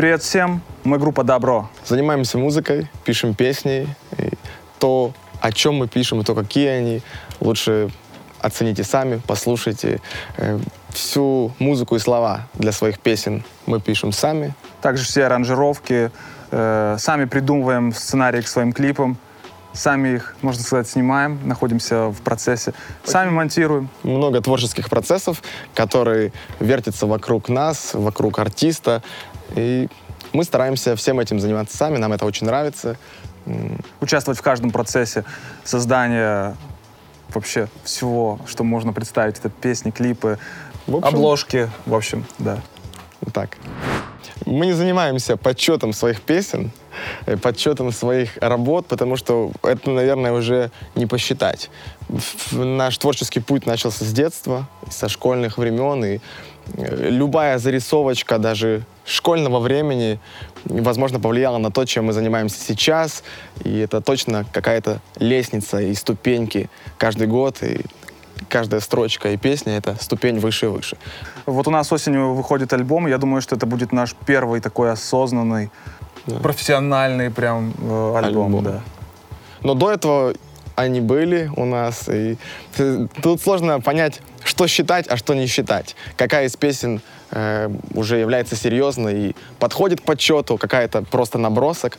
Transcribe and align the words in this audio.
Привет 0.00 0.22
всем, 0.22 0.62
мы 0.82 0.96
группа 0.96 1.24
Добро. 1.24 1.68
Занимаемся 1.84 2.38
музыкой, 2.38 2.88
пишем 3.04 3.34
песни. 3.34 3.86
И 4.16 4.30
то, 4.78 5.12
о 5.42 5.52
чем 5.52 5.74
мы 5.74 5.88
пишем, 5.88 6.22
и 6.22 6.24
то, 6.24 6.34
какие 6.34 6.68
они, 6.68 7.02
лучше 7.38 7.90
оцените 8.40 8.82
сами, 8.82 9.20
послушайте. 9.26 10.00
Э, 10.38 10.58
Всю 10.88 11.52
музыку 11.58 11.96
и 11.96 11.98
слова 11.98 12.48
для 12.54 12.72
своих 12.72 12.98
песен 12.98 13.44
мы 13.66 13.78
пишем 13.78 14.12
сами. 14.12 14.54
Также 14.80 15.04
все 15.04 15.26
аранжировки, 15.26 16.10
э, 16.50 16.96
сами 16.98 17.26
придумываем 17.26 17.92
сценарии 17.92 18.40
к 18.40 18.48
своим 18.48 18.72
клипам, 18.72 19.18
сами 19.72 20.16
их, 20.16 20.34
можно 20.42 20.62
сказать, 20.62 20.88
снимаем, 20.88 21.38
находимся 21.44 22.08
в 22.08 22.20
процессе, 22.22 22.72
сами 23.04 23.30
монтируем. 23.30 23.88
Много 24.02 24.40
творческих 24.40 24.88
процессов, 24.88 25.42
которые 25.74 26.32
вертятся 26.58 27.06
вокруг 27.06 27.48
нас, 27.48 27.90
вокруг 27.94 28.38
артиста. 28.38 29.02
И 29.56 29.88
мы 30.32 30.44
стараемся 30.44 30.96
всем 30.96 31.20
этим 31.20 31.40
заниматься 31.40 31.76
сами, 31.76 31.96
нам 31.96 32.12
это 32.12 32.24
очень 32.24 32.46
нравится. 32.46 32.96
Участвовать 34.00 34.38
в 34.38 34.42
каждом 34.42 34.70
процессе 34.70 35.24
создания 35.64 36.56
вообще 37.34 37.68
всего, 37.84 38.38
что 38.46 38.64
можно 38.64 38.92
представить. 38.92 39.38
Это 39.38 39.48
песни, 39.48 39.90
клипы, 39.90 40.38
В 40.86 40.96
общем, 40.96 41.08
обложки, 41.08 41.70
в 41.86 41.94
общем, 41.94 42.24
да. 42.38 42.60
Так. 43.32 43.56
Мы 44.46 44.66
не 44.66 44.72
занимаемся 44.72 45.36
подсчетом 45.36 45.92
своих 45.92 46.22
песен, 46.22 46.72
э, 47.26 47.36
подсчетом 47.36 47.92
своих 47.92 48.36
работ, 48.38 48.86
потому 48.86 49.16
что 49.16 49.52
это, 49.62 49.90
наверное, 49.90 50.32
уже 50.32 50.70
не 50.94 51.06
посчитать. 51.06 51.70
Наш 52.50 52.98
творческий 52.98 53.40
путь 53.40 53.66
начался 53.66 54.04
с 54.04 54.12
детства, 54.12 54.66
со 54.90 55.08
школьных 55.08 55.58
времен, 55.58 56.04
и 56.04 56.20
э, 56.74 57.10
любая 57.10 57.58
зарисовочка 57.58 58.38
даже 58.38 58.84
школьного 59.10 59.58
времени, 59.58 60.20
возможно, 60.64 61.18
повлияла 61.18 61.58
на 61.58 61.70
то, 61.70 61.84
чем 61.84 62.06
мы 62.06 62.12
занимаемся 62.12 62.58
сейчас, 62.60 63.22
и 63.64 63.78
это 63.78 64.00
точно 64.00 64.44
какая-то 64.52 65.00
лестница 65.18 65.80
и 65.80 65.94
ступеньки 65.94 66.70
каждый 66.96 67.26
год, 67.26 67.62
и 67.62 67.80
каждая 68.48 68.80
строчка 68.80 69.32
и 69.32 69.36
песня— 69.36 69.76
это 69.78 69.96
ступень 70.00 70.38
выше 70.38 70.66
и 70.66 70.68
выше. 70.68 70.96
Вот 71.46 71.66
у 71.66 71.70
нас 71.70 71.92
осенью 71.92 72.34
выходит 72.34 72.72
альбом, 72.72 73.06
я 73.08 73.18
думаю, 73.18 73.42
что 73.42 73.56
это 73.56 73.66
будет 73.66 73.92
наш 73.92 74.14
первый 74.26 74.60
такой 74.60 74.92
осознанный, 74.92 75.70
профессиональный 76.42 77.30
прям 77.30 77.72
э, 77.78 78.14
альбом. 78.16 78.56
Альбом. 78.56 78.64
Да. 78.64 78.80
Но 79.62 79.74
до 79.74 79.90
этого 79.90 80.34
они 80.76 81.00
были 81.00 81.50
у 81.56 81.64
нас, 81.64 82.08
и 82.08 82.36
тут 83.22 83.42
сложно 83.42 83.80
понять, 83.80 84.20
что 84.44 84.66
считать, 84.66 85.08
а 85.08 85.16
что 85.16 85.34
не 85.34 85.46
считать. 85.46 85.96
Какая 86.16 86.46
из 86.46 86.56
песен 86.56 87.02
э, 87.30 87.68
уже 87.94 88.18
является 88.18 88.56
серьезной 88.56 89.14
и 89.30 89.36
подходит 89.58 90.00
к 90.00 90.04
подсчету, 90.04 90.58
какая-то 90.58 91.02
просто 91.02 91.38
набросок. 91.38 91.98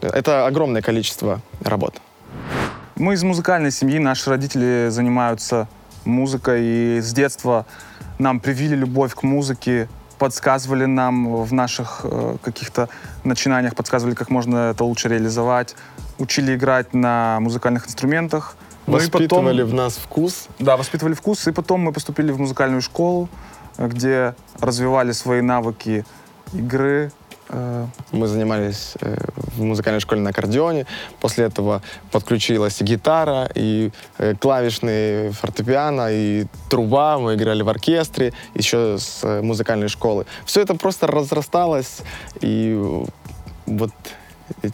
Это 0.00 0.46
огромное 0.46 0.82
количество 0.82 1.40
работ. 1.62 2.00
Мы 2.96 3.14
из 3.14 3.22
музыкальной 3.22 3.70
семьи, 3.70 3.98
наши 3.98 4.28
родители 4.30 4.88
занимаются 4.90 5.68
музыкой, 6.04 6.60
и 6.62 7.00
с 7.00 7.12
детства 7.12 7.66
нам 8.18 8.40
привили 8.40 8.74
любовь 8.74 9.14
к 9.14 9.22
музыке, 9.22 9.88
подсказывали 10.18 10.84
нам 10.84 11.42
в 11.42 11.52
наших 11.52 12.02
э, 12.04 12.36
каких-то 12.42 12.88
начинаниях, 13.24 13.74
подсказывали, 13.74 14.14
как 14.14 14.30
можно 14.30 14.70
это 14.70 14.84
лучше 14.84 15.08
реализовать, 15.08 15.74
учили 16.18 16.54
играть 16.54 16.94
на 16.94 17.38
музыкальных 17.40 17.86
инструментах. 17.86 18.56
Ну 18.86 18.98
и 18.98 19.00
потом- 19.08 19.20
Воспитывали 19.20 19.62
в 19.62 19.74
нас 19.74 19.94
вкус. 19.96 20.46
Да, 20.58 20.76
воспитывали 20.76 21.14
вкус, 21.14 21.46
и 21.48 21.52
потом 21.52 21.80
мы 21.80 21.92
поступили 21.92 22.30
в 22.32 22.38
музыкальную 22.38 22.82
школу, 22.82 23.28
где 23.78 24.34
развивали 24.60 25.12
свои 25.12 25.40
навыки 25.40 26.04
игры. 26.52 27.10
э, 27.48 27.86
Мы 28.12 28.26
занимались 28.26 28.94
э, 29.00 29.16
в 29.56 29.62
музыкальной 29.62 30.00
школе 30.00 30.20
на 30.20 30.30
аккордеоне. 30.30 30.86
После 31.20 31.44
этого 31.44 31.82
подключилась 32.10 32.80
и 32.80 32.84
гитара, 32.84 33.50
и 33.54 33.90
э, 34.18 34.34
клавишные 34.34 35.32
фортепиано, 35.32 36.08
и 36.10 36.46
труба. 36.68 37.18
Мы 37.18 37.34
играли 37.34 37.62
в 37.62 37.68
оркестре 37.68 38.32
еще 38.54 38.98
с 38.98 39.24
музыкальной 39.42 39.88
школы. 39.88 40.26
Все 40.44 40.60
это 40.60 40.74
просто 40.74 41.06
разрасталось, 41.06 42.00
и 42.40 43.04
вот 43.66 43.92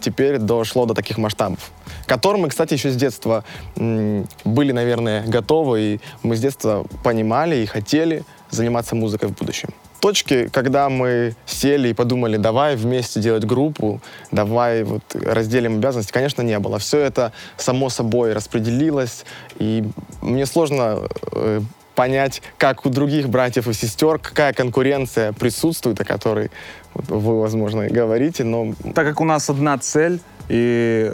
теперь 0.00 0.38
дошло 0.38 0.87
до 0.87 0.94
таких 0.94 1.19
масштабов, 1.19 1.70
к 2.04 2.08
которым 2.08 2.42
мы, 2.42 2.48
кстати, 2.48 2.75
еще 2.75 2.91
с 2.91 2.97
детства 2.97 3.44
были, 3.76 4.72
наверное, 4.72 5.25
готовы, 5.26 5.81
и 5.81 6.00
мы 6.22 6.37
с 6.37 6.41
детства 6.41 6.84
понимали 7.04 7.56
и 7.56 7.66
хотели 7.66 8.25
заниматься 8.50 8.94
музыкой 8.94 9.28
в 9.28 9.32
будущем. 9.32 9.70
Точки, 10.00 10.48
когда 10.48 10.88
мы 10.88 11.34
сели 11.44 11.88
и 11.88 11.92
подумали, 11.92 12.36
давай 12.36 12.76
вместе 12.76 13.20
делать 13.20 13.44
группу, 13.44 14.00
давай 14.31 14.84
вот 14.84 15.03
разделим 15.14 15.78
обязанности, 15.78 16.12
конечно, 16.12 16.42
не 16.42 16.58
было. 16.60 16.78
Все 16.78 17.00
это 17.00 17.32
само 17.56 17.88
собой 17.91 18.32
распределилось, 18.32 19.25
и 19.58 19.84
мне 20.22 20.47
сложно 20.47 21.00
э, 21.32 21.60
понять, 21.97 22.42
как 22.58 22.87
у 22.87 22.91
других 22.91 23.28
братьев 23.28 23.66
и 23.66 23.72
сестер, 23.72 24.20
какая 24.20 24.53
конкуренция 24.53 25.32
присутствует, 25.32 26.00
о 26.00 26.04
которой 26.04 26.53
вы, 26.94 27.41
возможно, 27.41 27.88
говорите, 27.88 28.44
но 28.44 28.75
Так 28.94 29.04
как 29.04 29.20
у 29.20 29.25
нас 29.25 29.50
одна 29.50 29.78
цель, 29.78 30.20
и 30.48 31.12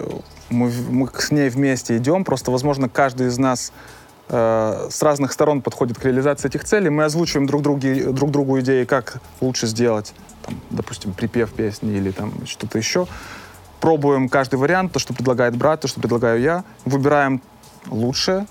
мы, 0.50 0.71
мы 0.91 1.09
с 1.19 1.31
ней 1.31 1.49
вместе 1.49 1.97
идем, 1.97 2.23
просто, 2.23 2.50
возможно, 2.50 2.91
каждый 2.91 3.28
из 3.28 3.39
нас 3.39 3.73
с 4.29 5.03
разных 5.03 5.33
сторон 5.33 5.61
подходит 5.61 5.99
к 5.99 6.05
реализации 6.05 6.49
этих 6.49 6.65
целей, 6.65 6.89
мы 6.91 7.05
озвучиваем 7.05 7.47
друг, 7.47 7.62
други- 7.62 8.11
друг 8.11 8.31
другу 8.31 8.59
идеи, 8.61 8.85
как 8.85 9.21
лучше 9.41 9.67
сделать, 9.67 10.15
там, 10.43 10.59
допустим, 10.71 11.12
припев 11.12 11.53
песни 11.53 11.95
или 11.97 12.11
там 12.11 12.33
что-то 12.47 12.79
еще. 12.79 13.07
Пробуем 13.81 14.31
каждый 14.31 14.57
вариант, 14.57 14.93
то, 14.93 14.99
что 14.99 15.12
предлагает 15.12 15.57
брат, 15.57 15.83
то, 15.83 15.89
что 15.89 16.01
предлагаю 16.01 16.41
я, 16.41 16.65
выбираем 16.87 17.43
лучшее. 17.87 18.47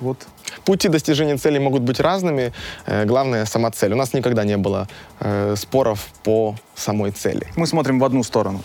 Вот. 0.00 0.26
Пути 0.64 0.88
достижения 0.88 1.36
цели 1.36 1.58
могут 1.58 1.82
быть 1.82 2.00
разными. 2.00 2.52
Э, 2.86 3.04
главное— 3.04 3.44
сама 3.46 3.70
цель. 3.70 3.92
У 3.92 3.96
нас 3.96 4.14
никогда 4.14 4.44
не 4.44 4.56
было 4.56 4.88
э, 5.20 5.54
споров 5.56 6.08
по 6.24 6.56
самой 6.74 7.10
цели. 7.10 7.46
Мы 7.56 7.66
смотрим 7.66 7.98
в 7.98 8.04
одну 8.04 8.22
сторону. 8.22 8.62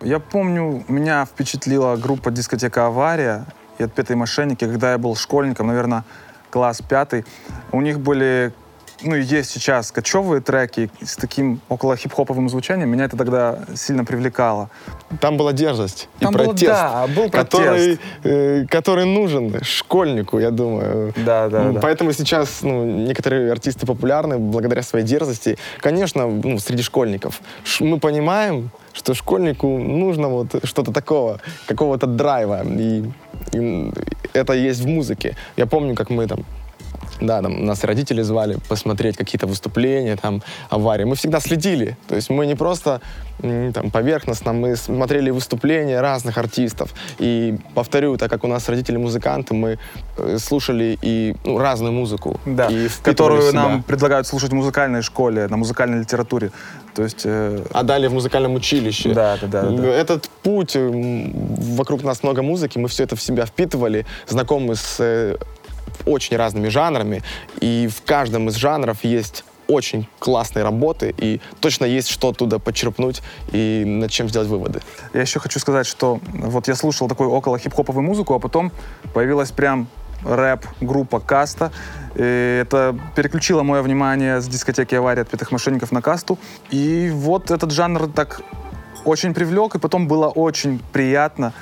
Я 0.00 0.20
помню, 0.20 0.84
меня 0.88 1.24
впечатлила 1.24 1.96
группа 1.96 2.30
дискотека 2.30 2.86
«Авария» 2.86 3.46
и 3.78 3.82
«Отпетые 3.82 4.16
мошенники», 4.16 4.64
когда 4.64 4.92
я 4.92 4.98
был 4.98 5.14
школьником, 5.16 5.68
наверное, 5.68 6.04
класс 6.50 6.82
пятый. 6.86 7.24
У 7.72 7.80
них 7.80 8.00
были, 8.00 8.52
ну 9.02 9.14
и 9.16 9.22
есть 9.22 9.50
сейчас 9.50 9.90
кочевые 9.92 10.40
треки 10.40 10.90
с 11.04 11.16
таким 11.16 11.60
около 11.68 11.96
хип-хоповым 11.96 12.48
звучанием. 12.48 12.88
Меня 12.90 13.04
это 13.04 13.16
тогда 13.16 13.60
сильно 13.76 14.04
привлекало. 14.04 14.70
Там 15.20 15.36
была 15.36 15.52
дерзость 15.52 16.08
Там 16.18 16.34
и 16.34 16.36
было- 16.38 16.44
протест, 16.46 16.66
да, 16.72 17.06
был 17.06 17.30
который, 17.30 17.98
э, 18.24 18.66
который 18.68 19.04
нужен 19.06 19.62
школьнику, 19.62 20.38
я 20.38 20.50
думаю. 20.50 21.12
Да, 21.16 21.48
да, 21.48 21.62
Ну, 21.64 21.72
да. 21.74 21.80
Поэтому 21.80 22.12
сейчас 22.12 22.62
ну, 22.62 22.84
некоторые 22.84 23.50
артисты 23.52 23.86
популярны 23.86 24.38
благодаря 24.38 24.82
своей 24.82 25.04
дерзости. 25.06 25.58
Конечно, 25.80 26.26
ну, 26.26 26.58
среди 26.58 26.82
школьников. 26.82 27.40
Ш- 27.64 27.84
мы 27.84 27.98
понимаем, 27.98 28.70
что 28.92 29.14
школьнику 29.14 29.78
нужно 29.78 30.28
вот 30.28 30.64
что-то 30.64 30.92
такого, 30.92 31.40
какого-то 31.66 32.06
драйва. 32.06 32.62
И, 32.64 33.04
и 33.52 33.92
это 34.32 34.52
есть 34.54 34.80
в 34.80 34.88
музыке. 34.88 35.36
Я 35.56 35.66
помню, 35.66 35.94
как 35.94 36.10
мы 36.10 36.26
там 36.26 36.44
да, 37.20 37.42
там 37.42 37.64
нас 37.64 37.84
родители 37.84 38.22
звали 38.22 38.58
посмотреть 38.68 39.16
какие-то 39.16 39.46
выступления, 39.46 40.16
там, 40.16 40.42
аварии. 40.70 41.04
Мы 41.04 41.14
всегда 41.14 41.40
следили. 41.40 41.96
То 42.08 42.16
есть 42.16 42.30
мы 42.30 42.46
не 42.46 42.54
просто 42.54 43.00
там, 43.40 43.90
поверхностно, 43.90 44.52
мы 44.52 44.76
смотрели 44.76 45.30
выступления 45.30 46.00
разных 46.00 46.38
артистов. 46.38 46.92
И 47.18 47.56
повторю, 47.74 48.16
так 48.16 48.30
как 48.30 48.44
у 48.44 48.48
нас 48.48 48.68
родители 48.68 48.96
музыканты, 48.96 49.54
мы 49.54 49.78
э, 50.16 50.38
слушали 50.38 50.98
и 51.02 51.36
ну, 51.44 51.58
разную 51.58 51.92
музыку. 51.92 52.40
Да, 52.46 52.66
и 52.66 52.88
которую 53.02 53.52
нам 53.52 53.82
предлагают 53.82 54.26
слушать 54.26 54.50
в 54.50 54.54
музыкальной 54.54 55.02
школе, 55.02 55.46
на 55.48 55.56
музыкальной 55.56 56.00
литературе. 56.00 56.50
То 56.94 57.04
есть... 57.04 57.22
э, 57.24 57.62
А 57.72 57.82
далее 57.84 58.08
в 58.08 58.14
музыкальном 58.14 58.54
училище. 58.54 59.14
Да, 59.14 59.36
да, 59.40 59.46
да, 59.46 59.70
да. 59.70 59.86
Этот 59.86 60.28
путь, 60.42 60.76
вокруг 60.76 62.02
нас 62.02 62.22
много 62.24 62.42
музыки, 62.42 62.78
мы 62.78 62.88
все 62.88 63.04
это 63.04 63.14
в 63.14 63.22
себя 63.22 63.46
впитывали, 63.46 64.04
знакомы 64.26 64.74
с 64.74 64.96
э, 64.98 65.36
очень 66.06 66.36
разными 66.36 66.68
жанрами, 66.68 67.22
и 67.60 67.88
в 67.88 68.02
каждом 68.02 68.48
из 68.48 68.56
жанров 68.56 69.04
есть 69.04 69.44
очень 69.68 70.08
классные 70.18 70.64
работы, 70.64 71.14
и 71.16 71.40
точно 71.60 71.84
есть 71.84 72.08
что 72.08 72.30
оттуда 72.30 72.58
подчерпнуть 72.58 73.22
и 73.52 73.84
над 73.86 74.10
чем 74.10 74.28
сделать 74.28 74.48
выводы. 74.48 74.80
Я 75.12 75.20
еще 75.20 75.40
хочу 75.40 75.58
сказать, 75.58 75.86
что 75.86 76.20
вот 76.32 76.68
я 76.68 76.74
слушал 76.74 77.06
такую 77.06 77.30
около 77.30 77.58
хип-хоповую 77.58 78.02
музыку, 78.02 78.34
а 78.34 78.38
потом 78.38 78.72
появилась 79.12 79.50
прям 79.50 79.88
рэп-группа 80.24 81.20
Каста. 81.20 81.70
И 82.14 82.58
это 82.62 82.98
переключило 83.14 83.62
мое 83.62 83.82
внимание 83.82 84.40
с 84.40 84.48
дискотеки 84.48 84.94
«Авария» 84.94 85.22
отпетых 85.22 85.52
мошенников 85.52 85.92
на 85.92 86.02
Касту. 86.02 86.38
И 86.70 87.10
вот 87.14 87.50
этот 87.50 87.70
жанр 87.70 88.08
так 88.08 88.40
очень 89.04 89.34
привлек, 89.34 89.74
и 89.74 89.78
потом 89.78 90.08
было 90.08 90.28
очень 90.28 90.80
приятно 90.92 91.52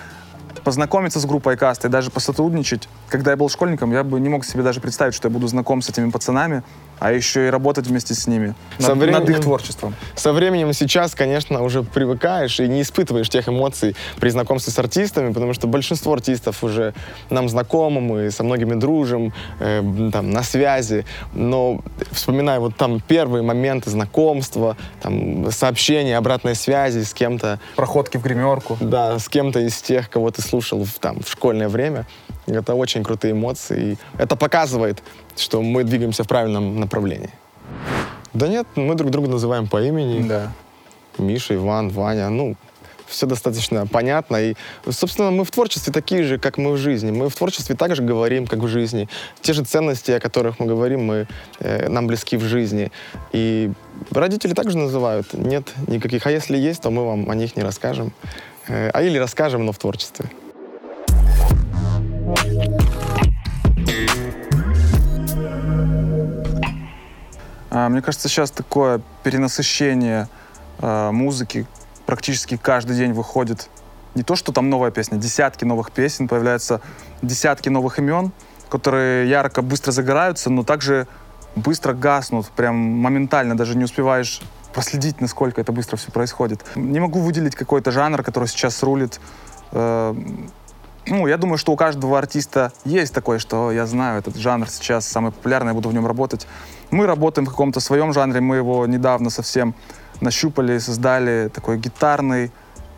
познакомиться 0.65 1.21
с 1.21 1.27
группой 1.27 1.57
Каста 1.57 1.89
и 1.89 1.91
даже 1.91 2.11
посотрудничать. 2.11 2.89
Когда 3.09 3.31
я 3.33 3.37
был 3.37 3.49
школьником, 3.49 3.93
я 3.93 4.03
бы 4.05 4.19
не 4.21 4.29
мог 4.29 4.45
себе 4.45 4.63
даже 4.63 4.81
представить, 4.81 5.15
что 5.15 5.29
я 5.29 5.33
буду 5.33 5.47
знаком 5.49 5.81
с 5.83 5.89
этими 5.89 6.11
пацанами. 6.11 6.63
а 6.99 7.13
еще 7.13 7.47
и 7.49 7.51
работать 7.51 7.87
вместе 7.87 8.15
с 8.15 8.27
ними 8.27 8.55
Со 8.79 8.95
над, 8.95 8.99
над 9.01 9.09
их 9.11 9.27
временем- 9.27 9.43
творчеством. 9.43 9.95
Со 10.15 10.33
временем 10.33 10.73
сейчас, 10.73 11.15
конечно, 11.15 11.63
уже 11.63 11.83
привыкаешь 11.83 12.59
и 12.59 12.67
не 12.67 12.81
испытываешь 12.81 13.29
тех 13.29 13.51
эмоций 13.51 13.95
при 14.19 14.31
знакомстве 14.31 14.73
с 14.73 14.79
артистами, 14.79 15.31
потому 15.35 15.53
что 15.53 15.67
большинство 15.67 16.15
артистов 16.15 16.65
уже 16.65 16.95
нам 17.29 17.51
знакомы, 17.51 18.01
мы 18.01 18.31
со 18.31 18.45
многими 18.45 18.77
дружим, 18.81 19.35
э, 19.61 19.83
там, 20.11 20.31
на 20.31 20.43
связи. 20.43 21.05
Но 21.35 21.83
вспоминая 22.13 22.61
вот 22.61 22.77
там 22.77 23.01
первые 23.07 23.43
моменты 23.43 23.91
знакомства, 23.91 24.79
там, 25.03 25.51
сообщения, 25.51 26.17
обратной 26.17 26.55
связи 26.55 27.03
с 27.05 27.13
кем-то, 27.13 27.61
Проходки 27.77 28.17
в 28.17 28.23
гримерку. 28.23 28.79
да, 28.81 29.19
с 29.19 29.29
кем-то 29.29 29.61
из 29.61 29.83
тех, 29.83 30.09
кого 30.09 30.31
ты 30.31 30.41
слушал 30.41 30.83
в, 30.83 30.95
там, 30.99 31.21
в 31.23 31.29
школьное 31.31 31.69
время, 31.69 32.07
это 32.47 32.75
очень 32.75 33.03
крутые 33.03 33.33
эмоции. 33.33 33.99
Это 34.19 34.37
показывает, 34.37 35.03
что 35.37 35.63
мы 35.63 35.85
двигаемся 35.85 36.25
в 36.25 36.29
правильном 36.29 36.81
направлении. 36.81 37.31
Да 38.33 38.49
нет, 38.49 38.67
мы 38.77 38.95
друг 38.95 39.11
друга 39.11 39.29
называем 39.29 39.67
по 39.67 39.83
имени. 39.83 40.27
Да. 40.29 40.53
Миша, 41.19 41.55
Иван, 41.55 41.89
Ваня, 41.89 42.29
ну, 42.29 42.57
все 43.07 43.27
достаточно 43.27 43.87
понятно. 43.87 44.37
И, 44.37 44.55
собственно, 44.91 45.31
мы 45.31 45.45
в 45.45 45.51
творчестве 45.51 45.93
такие 45.93 46.23
же, 46.25 46.39
как 46.39 46.59
мы 46.59 46.73
в 46.73 46.77
жизни. 46.77 47.11
Мы 47.11 47.29
в 47.29 47.35
творчестве 47.35 47.75
так 47.75 47.95
же 47.97 48.03
говорим, 48.03 48.47
как 48.47 48.59
в 48.59 48.69
жизни. 48.69 49.09
Те 49.41 49.53
же 49.53 49.65
ценности, 49.65 50.11
о 50.11 50.21
которых 50.21 50.59
мы 50.59 50.67
говорим, 50.67 51.05
мы, 51.05 51.27
э, 51.61 51.89
нам 51.89 52.07
близки 52.07 52.37
в 52.37 52.43
жизни. 52.43 52.91
И 53.33 53.73
родители 54.11 54.53
также 54.53 54.77
называют. 54.77 55.33
Нет 55.33 55.73
никаких. 55.87 56.27
А 56.27 56.31
если 56.31 56.57
есть, 56.57 56.83
то 56.83 56.91
мы 56.91 57.07
вам 57.07 57.31
о 57.31 57.35
них 57.35 57.57
не 57.57 57.63
расскажем. 57.63 58.13
Э, 58.69 58.91
а 58.93 59.03
или 59.03 59.19
расскажем, 59.19 59.65
но 59.65 59.73
в 59.73 59.79
творчестве. 59.79 60.27
Мне 67.77 68.01
кажется, 68.01 68.29
сейчас 68.29 68.51
такое 68.51 69.03
перенасыщение 69.23 70.29
а, 70.79 71.13
музыки. 71.13 71.67
Практически 72.07 72.57
каждый 72.57 72.97
день 72.97 73.13
выходит 73.13 73.69
не 74.15 74.23
то, 74.23 74.35
что 74.35 74.51
там 74.51 74.71
новая 74.71 74.91
песня, 74.91 75.19
десятки 75.19 75.67
новых 75.67 75.91
песен, 75.93 76.27
появляются 76.27 76.81
десятки 77.21 77.69
новых 77.69 77.99
имен, 77.99 78.33
которые 78.71 79.29
ярко, 79.29 79.61
быстро 79.61 79.93
загораются, 79.93 80.49
но 80.49 80.63
также 80.63 81.07
быстро 81.55 81.93
гаснут, 81.93 82.49
прям 82.49 82.77
моментально, 82.77 83.57
даже 83.57 83.77
не 83.77 83.85
успеваешь 83.85 84.41
проследить, 84.73 85.21
насколько 85.21 85.61
это 85.61 85.71
быстро 85.71 85.99
все 85.99 86.11
происходит. 86.11 86.65
Не 86.77 86.99
могу 86.99 87.21
выделить 87.21 87.55
какой-то 87.55 87.91
жанр, 87.91 88.23
который 88.23 88.49
сейчас 88.49 88.83
рулит. 88.83 89.21
Э, 89.73 90.15
ну, 91.07 91.27
я 91.27 91.37
думаю, 91.37 91.59
что 91.59 91.73
у 91.73 91.77
каждого 91.77 92.19
артиста 92.19 92.73
есть 92.85 93.13
такое, 93.13 93.39
что 93.39 93.71
я 93.71 93.87
знаю, 93.87 94.19
этот 94.19 94.37
жанр 94.37 94.69
сейчас 94.69 95.07
самый 95.07 95.31
популярный, 95.31 95.69
я 95.71 95.75
буду 95.75 95.91
в 95.91 95.95
нем 95.95 96.07
работать. 96.07 96.47
Мы 96.91 97.07
работаем 97.07 97.47
в 97.47 97.51
каком-то 97.51 97.81
своем 97.81 98.13
жанре, 98.13 98.41
мы 98.41 98.57
его 98.57 98.87
недавно 98.87 99.31
совсем 99.31 99.75
нащупали, 100.21 100.79
создали 100.79 101.51
такой 101.53 101.79
гитарный, 101.79 102.51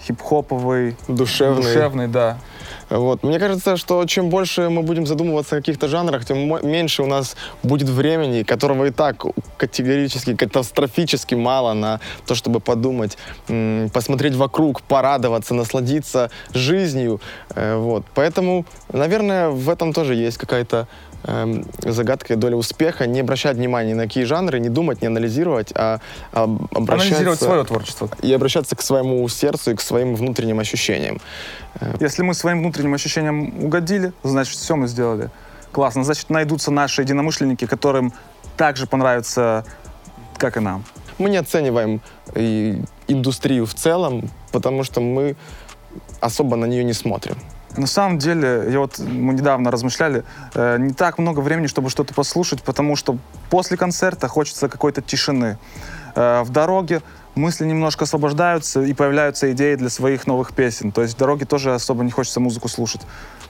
хип-хоповый, 0.07 0.97
Душевный. 1.09 1.63
душевный, 1.63 2.07
да. 2.09 2.39
Вот. 2.91 3.23
Мне 3.23 3.39
кажется, 3.39 3.77
что 3.77 4.05
чем 4.07 4.29
больше 4.31 4.69
мы 4.69 4.83
будем 4.83 5.07
задумываться 5.07 5.57
о 5.57 5.59
каких-то 5.59 5.89
жанрах, 5.89 6.25
тем 6.25 6.39
меньше 6.67 7.03
у 7.03 7.07
нас 7.07 7.37
будет 7.63 7.89
времени, 7.89 8.43
которого 8.43 8.87
и 8.87 8.91
так 8.91 9.25
категорически, 9.57 10.35
катастрофически 10.35 11.35
мало 11.35 11.75
на 11.75 12.01
то, 12.27 12.35
чтобы 12.35 12.61
подумать, 12.61 13.19
посмотреть 13.93 14.35
вокруг, 14.35 14.83
порадоваться, 14.83 15.55
насладиться 15.55 16.31
жизнью. 16.55 17.21
Э, 17.55 17.77
Вот. 17.77 18.05
Поэтому, 18.15 18.65
наверное, 18.93 19.49
в 19.51 19.69
этом 19.69 19.93
тоже 19.93 20.15
есть 20.15 20.39
какая-то 20.39 20.87
эм, 21.25 21.65
загадка 21.83 22.35
и 22.35 22.37
доля 22.37 22.57
успеха. 22.57 23.07
Не 23.07 23.21
обращать 23.21 23.57
внимания 23.57 23.91
ни 23.91 23.95
на 23.95 24.05
какие 24.05 24.25
жанры, 24.25 24.61
не 24.61 24.69
думать, 24.69 25.03
не 25.03 25.09
анализировать, 25.09 25.73
а 25.75 25.99
об- 26.33 26.65
обращаться... 26.77 27.15
Анализировать 27.15 27.41
свое 27.41 27.65
творчество. 27.65 28.09
И 28.23 28.33
обращаться 28.33 28.77
к 28.77 28.83
своему 28.83 29.29
сердцу 29.29 29.73
и 29.73 29.75
к 29.75 29.81
своим 29.81 30.15
внутренним 30.15 30.59
ощущениям. 30.61 31.21
Если 32.01 32.23
мы 32.23 32.35
своим 32.35 32.61
внутренним 32.61 32.95
ощущениям 32.95 33.65
угодили, 33.65 34.13
значит, 34.23 34.57
все 34.57 34.77
мы 34.77 34.89
сделали. 34.89 35.31
Классно. 35.73 36.05
Значит, 36.05 36.31
найдутся 36.31 36.71
наши 36.71 37.03
единомышленники, 37.03 37.67
которым 37.67 38.13
также 38.57 38.87
понравится, 38.87 39.65
как 40.37 40.57
и 40.57 40.61
нам. 40.61 40.85
Мы 41.19 41.31
не 41.31 41.37
оцениваем 41.37 42.01
и 42.35 42.83
индустрию 43.09 43.67
в 43.67 43.75
целом, 43.75 44.31
потому 44.53 44.85
что 44.85 45.01
мы 45.01 45.37
особо 46.21 46.57
на 46.57 46.65
нее 46.65 46.85
не 46.85 46.93
смотрим. 46.93 47.37
На 47.77 47.87
самом 47.87 48.19
деле, 48.19 48.65
я 48.71 48.79
вот, 48.81 48.99
мы 48.99 49.35
недавно 49.35 49.71
размышляли, 49.71 50.25
э, 50.55 50.79
не 50.79 50.93
так 50.93 51.19
много 51.19 51.41
времени, 51.41 51.67
чтобы 51.67 51.91
что-то 51.91 52.15
послушать, 52.15 52.63
потому 52.63 52.97
что 52.97 53.19
после 53.51 53.77
концерта 53.77 54.27
хочется 54.27 54.69
какой-то 54.69 55.03
тишины. 55.03 55.59
Э, 56.15 56.43
в 56.43 56.51
дороге 56.51 57.03
мысли 57.39 57.65
немножко 57.65 58.05
освобождаются 58.05 58.83
и 58.83 58.93
появляются 58.93 59.51
идеи 59.53 59.77
для 59.77 59.89
своих 59.89 60.27
новых 60.27 60.53
песен. 60.53 60.93
То 60.93 61.03
есть 61.03 61.15
в 61.15 61.19
дороге 61.19 61.47
тоже 61.47 61.73
особо 61.75 62.05
не 62.05 62.11
хочется 62.11 62.41
музыку 62.41 62.69
слушать. 62.69 63.01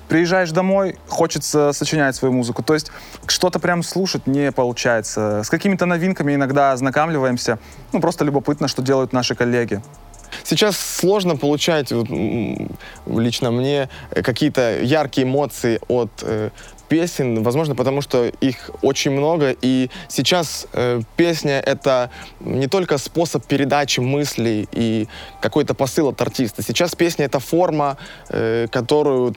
Приезжаешь 0.08 0.52
домой, 0.52 0.96
хочется 1.08 1.73
сочинять 1.73 2.14
свою 2.14 2.32
музыку. 2.32 2.62
То 2.62 2.75
есть 2.75 2.90
что-то 3.26 3.58
прям 3.58 3.82
слушать 3.82 4.26
не 4.26 4.52
получается. 4.52 5.43
С 5.44 5.50
какими-то 5.50 5.87
новинками 5.87 6.35
иногда 6.35 6.73
ознакомливаемся. 6.73 7.58
Ну, 7.93 8.00
просто 8.00 8.25
любопытно, 8.25 8.69
что 8.69 8.82
делают 8.82 9.12
наши 9.12 9.35
коллеги. 9.35 9.82
Сейчас 10.44 10.79
сложно 10.79 11.37
получать, 11.37 11.93
вот, 11.93 12.08
лично 13.06 13.50
мне, 13.50 13.88
э, 14.11 14.23
какие-то 14.23 14.81
яркие 14.81 15.26
эмоции 15.26 15.81
от 15.88 16.11
э, 16.23 16.50
песен, 16.88 17.43
возможно, 17.43 17.75
потому 17.75 18.00
что 18.00 18.26
их 18.26 18.70
очень 18.82 19.11
много, 19.11 19.55
и 19.62 19.90
сейчас 20.08 20.67
э, 20.73 21.00
песня— 21.17 21.61
это 21.67 22.11
не 22.40 22.67
только 22.67 22.99
способ 22.99 23.44
передачи 23.46 24.00
мыслей 24.00 24.69
и 24.73 25.08
какой-то 25.40 25.75
посыл 25.75 26.08
от 26.08 26.20
артиста. 26.20 26.62
Сейчас 26.62 26.94
песня— 26.94 27.25
это 27.26 27.38
форма, 27.38 27.96
э, 28.31 28.67
которую 28.70 29.35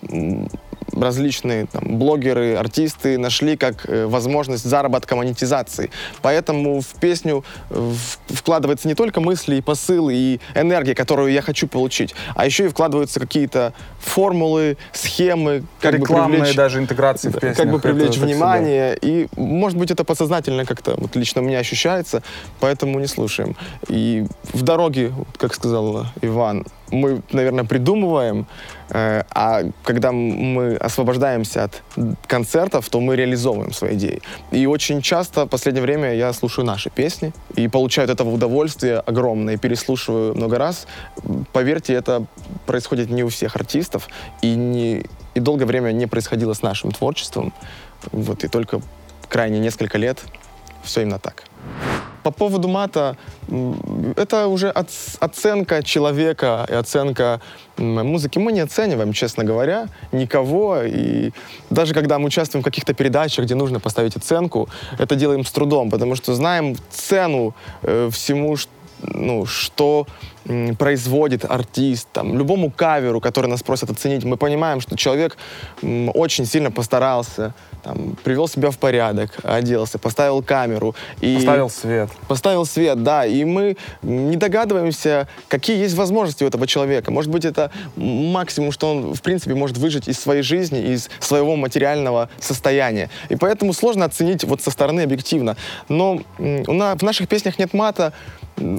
различные 0.93 1.65
там, 1.67 1.97
блогеры, 1.99 2.55
артисты 2.55 3.17
нашли 3.17 3.57
как 3.57 3.87
э, 3.89 4.05
возможность 4.05 4.63
заработка 4.65 5.15
монетизации. 5.15 5.89
Поэтому 6.21 6.81
в 6.81 6.87
песню 6.99 7.43
э, 7.69 7.93
вкладывается 8.27 8.87
не 8.87 8.95
только 8.95 9.21
мысли 9.21 9.55
и 9.55 9.61
посылы, 9.61 10.13
и 10.15 10.39
энергия, 10.55 10.95
которую 10.95 11.31
я 11.31 11.41
хочу 11.41 11.67
получить, 11.67 12.13
а 12.35 12.45
еще 12.45 12.65
и 12.65 12.67
вкладываются 12.69 13.19
какие-то 13.19 13.73
формулы, 13.99 14.77
схемы, 14.93 15.63
как 15.79 15.93
бы 15.93 15.99
Рекламные 15.99 16.41
привлечь- 16.41 16.55
даже 16.55 16.79
интеграции 16.79 17.29
в 17.29 17.33
песнях. 17.33 17.57
как 17.57 17.69
бы 17.69 17.77
Это 17.77 17.87
привлечь 17.87 18.11
всегда. 18.11 18.25
внимание. 18.27 18.97
И, 19.01 19.27
может 19.35 19.77
быть, 19.77 19.91
это 19.91 20.03
подсознательно 20.03 20.65
как-то 20.65 20.95
вот 20.97 21.15
лично 21.15 21.41
у 21.41 21.45
меня 21.45 21.59
ощущается, 21.59 22.23
поэтому 22.59 22.99
не 22.99 23.07
слушаем. 23.07 23.55
И 23.87 24.25
в 24.53 24.61
дороге, 24.63 25.11
как 25.37 25.53
сказал 25.53 26.05
Иван, 26.21 26.65
мы, 26.91 27.21
наверное, 27.31 27.63
придумываем, 27.63 28.45
э, 28.89 29.23
а 29.29 29.63
когда 29.83 30.11
мы 30.11 30.75
освобождаемся 30.75 31.63
от 31.63 31.83
концертов, 32.27 32.89
то 32.89 32.99
мы 32.99 33.15
реализовываем 33.15 33.73
свои 33.73 33.95
идеи. 33.95 34.21
И 34.51 34.65
очень 34.65 35.01
часто 35.01 35.45
в 35.45 35.49
последнее 35.49 35.81
время 35.81 36.13
я 36.13 36.33
слушаю 36.33 36.65
наши 36.65 36.89
песни 36.89 37.33
и 37.55 37.67
получаю 37.67 38.05
от 38.05 38.11
этого 38.11 38.29
удовольствие 38.29 38.99
огромное, 38.99 39.57
переслушиваю 39.57 40.35
много 40.35 40.57
раз. 40.57 40.87
Поверьте, 41.53 41.93
это 41.93 42.25
происходит 42.65 43.09
не 43.09 43.23
у 43.23 43.29
всех 43.29 43.55
артистов, 43.55 44.07
и, 44.41 44.55
не, 44.55 45.05
и 45.33 45.39
долгое 45.39 45.65
время 45.65 45.91
не 45.91 46.07
происходило 46.07 46.53
с 46.53 46.61
нашим 46.61 46.91
творчеством. 46.91 47.53
Вот, 48.11 48.43
и 48.43 48.47
только 48.47 48.81
крайне 49.29 49.59
несколько 49.59 49.97
лет 49.97 50.19
все 50.83 51.01
именно 51.01 51.19
так. 51.19 51.43
По 52.23 52.31
поводу 52.31 52.67
мата, 52.67 53.17
это 54.15 54.47
уже 54.47 54.69
оц- 54.69 55.17
оценка 55.19 55.83
человека 55.83 56.67
и 56.69 56.73
оценка 56.73 57.41
музыки. 57.77 58.39
Мы 58.39 58.51
не 58.51 58.59
оцениваем, 58.59 59.13
честно 59.13 59.43
говоря, 59.43 59.87
никого. 60.11 60.83
И 60.83 61.31
даже 61.69 61.93
когда 61.93 62.19
мы 62.19 62.27
участвуем 62.27 62.61
в 62.61 62.65
каких-то 62.65 62.93
передачах, 62.93 63.45
где 63.45 63.55
нужно 63.55 63.79
поставить 63.79 64.15
оценку, 64.15 64.69
это 64.99 65.15
делаем 65.15 65.43
с 65.43 65.51
трудом, 65.51 65.89
потому 65.89 66.15
что 66.15 66.35
знаем 66.35 66.75
цену 66.91 67.53
э, 67.83 68.09
всему, 68.11 68.55
ну, 69.01 69.45
что 69.45 70.05
производит 70.77 71.45
артист, 71.45 72.07
там, 72.13 72.37
любому 72.37 72.71
каверу, 72.71 73.21
который 73.21 73.47
нас 73.47 73.63
просят 73.63 73.89
оценить, 73.89 74.23
мы 74.23 74.37
понимаем, 74.37 74.81
что 74.81 74.95
человек 74.97 75.37
очень 75.81 76.45
сильно 76.45 76.71
постарался, 76.71 77.53
там, 77.83 78.15
привел 78.23 78.47
себя 78.47 78.71
в 78.71 78.77
порядок, 78.77 79.37
оделся, 79.43 79.97
поставил 79.97 80.43
камеру. 80.43 80.95
И 81.19 81.35
Поставил 81.35 81.69
свет. 81.69 82.09
Поставил 82.27 82.65
свет, 82.65 83.03
да, 83.03 83.25
и 83.25 83.43
мы 83.43 83.77
не 84.01 84.35
догадываемся, 84.37 85.27
какие 85.47 85.77
есть 85.77 85.95
возможности 85.95 86.43
у 86.43 86.47
этого 86.47 86.67
человека. 86.67 87.11
Может 87.11 87.31
быть, 87.31 87.45
это 87.45 87.71
максимум, 87.95 88.71
что 88.71 88.91
он, 88.91 89.13
в 89.13 89.21
принципе, 89.21 89.55
может 89.55 89.77
выжить 89.77 90.07
из 90.07 90.19
своей 90.19 90.43
жизни, 90.43 90.93
из 90.93 91.09
своего 91.19 91.55
материального 91.55 92.29
состояния. 92.39 93.09
И 93.29 93.35
поэтому 93.35 93.73
сложно 93.73 94.05
оценить 94.05 94.43
вот 94.43 94.61
со 94.61 94.71
стороны 94.71 95.01
объективно. 95.01 95.55
Но 95.89 96.21
у 96.39 96.73
на- 96.73 96.95
в 96.95 97.01
наших 97.01 97.27
песнях 97.27 97.59
нет 97.59 97.73
мата. 97.73 98.13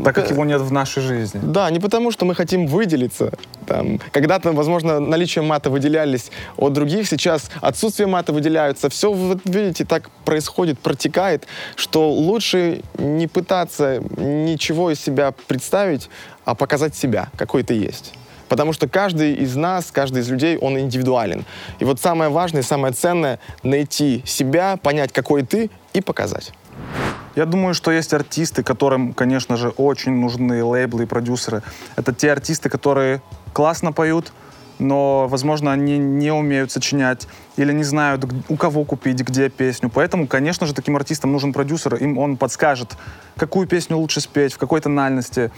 Так 0.04 0.14
как 0.14 0.31
э, 0.31 0.35
его 0.35 0.45
нет 0.45 0.61
в 0.61 0.71
нашей 0.71 1.02
жизни. 1.02 1.40
Да, 1.53 1.71
не 1.71 1.81
потому, 1.81 2.11
что 2.11 2.25
мы 2.25 2.35
хотим 2.35 2.67
выделиться. 2.67 3.31
Там, 3.67 4.01
когда-то, 4.11 4.53
возможно, 4.53 5.01
наличие 5.01 5.45
мата 5.45 5.69
выделялись 5.69 6.31
от 6.57 6.73
других, 6.73 7.07
сейчас 7.07 7.51
отсутствие 7.61 8.07
мата 8.07 8.33
выделяются. 8.33 8.89
Все, 8.89 9.13
вот 9.13 9.41
видите, 9.45 9.85
так 9.85 10.09
происходит, 10.25 10.79
протекает, 10.79 11.47
что 11.77 12.11
лучше 12.11 12.81
не 12.97 13.27
пытаться 13.27 14.03
ничего 14.17 14.93
из 14.93 15.01
себя 15.01 15.35
представить, 15.47 16.09
а 16.47 16.55
показать 16.55 16.97
себя, 16.97 17.29
какой 17.37 17.63
ты 17.65 17.75
есть. 17.75 18.15
Потому 18.49 18.73
что 18.73 18.89
каждый 18.89 19.35
из 19.35 19.55
нас, 19.55 19.91
каждый 19.93 20.23
из 20.23 20.31
людей, 20.31 20.57
он 20.57 20.79
индивидуален. 20.79 21.45
И 21.81 21.85
вот 21.85 22.01
самое 22.01 22.31
важное, 22.31 22.63
самое 22.63 22.95
ценное— 22.95 23.39
найти 23.63 24.23
себя, 24.25 24.79
понять, 24.79 25.13
какой 25.13 25.43
ты, 25.43 25.71
и 25.93 26.01
показать. 26.01 26.55
Я 27.35 27.47
думаю, 27.47 27.75
что 27.75 27.91
есть 27.91 28.13
артисты, 28.13 28.63
которым, 28.63 29.15
конечно 29.15 29.57
же, 29.57 29.71
очень 29.71 30.13
нужны 30.13 30.63
лейблы 30.63 31.05
и 31.05 31.07
продюсеры. 31.07 31.63
Это 31.97 32.13
те 32.13 32.31
артисты, 32.31 32.69
которые 32.69 33.23
классно 33.55 33.93
поют, 33.93 34.33
но, 34.79 35.29
возможно, 35.29 35.73
они 35.73 35.97
не 35.97 36.31
умеют 36.31 36.73
сочинять 36.73 37.27
или 37.57 37.73
не 37.73 37.85
знают, 37.85 38.27
у 38.49 38.57
кого 38.57 38.85
купить, 38.85 39.21
где 39.21 39.49
песню. 39.49 39.89
Поэтому, 39.89 40.27
конечно 40.27 40.67
же, 40.67 40.75
таким 40.75 40.97
артистам 40.97 41.33
нужен 41.33 41.53
продюсер. 41.53 41.95
Им 41.95 42.19
он 42.19 42.37
подскажет, 42.37 42.97
какую 43.37 43.67
песню 43.67 43.97
лучше 43.97 44.21
спеть, 44.21 44.53
в 44.53 44.59
какой 44.59 44.81
тональности, 44.81 45.51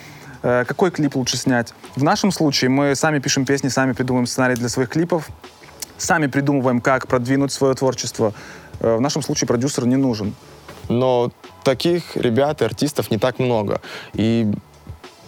э, 0.43 0.65
какой 0.67 0.91
клип 0.91 1.17
лучше 1.17 1.37
снять. 1.37 1.75
В 1.97 2.05
нашем 2.05 2.31
случае 2.31 2.69
мы 2.71 2.95
сами 2.95 3.19
пишем 3.19 3.45
песни, 3.45 3.69
сами 3.69 3.93
придумываем 3.93 4.27
сценарий 4.27 4.55
для 4.55 4.69
своих 4.69 4.91
клипов, 4.91 5.29
сами 5.97 6.27
придумываем, 6.27 6.81
как 6.81 7.09
продвинуть 7.09 7.51
свое 7.53 7.75
творчество. 7.75 8.33
Э, 8.81 8.97
в 8.97 9.01
нашем 9.01 9.23
случае 9.23 9.49
продюсер 9.49 9.87
не 9.87 9.97
нужен. 9.97 10.35
Но 10.89 11.31
таких 11.63 12.17
ребят 12.17 12.63
и 12.63 12.65
артистов 12.65 13.11
не 13.11 13.19
так 13.19 13.39
много. 13.39 13.81
И 14.13 14.47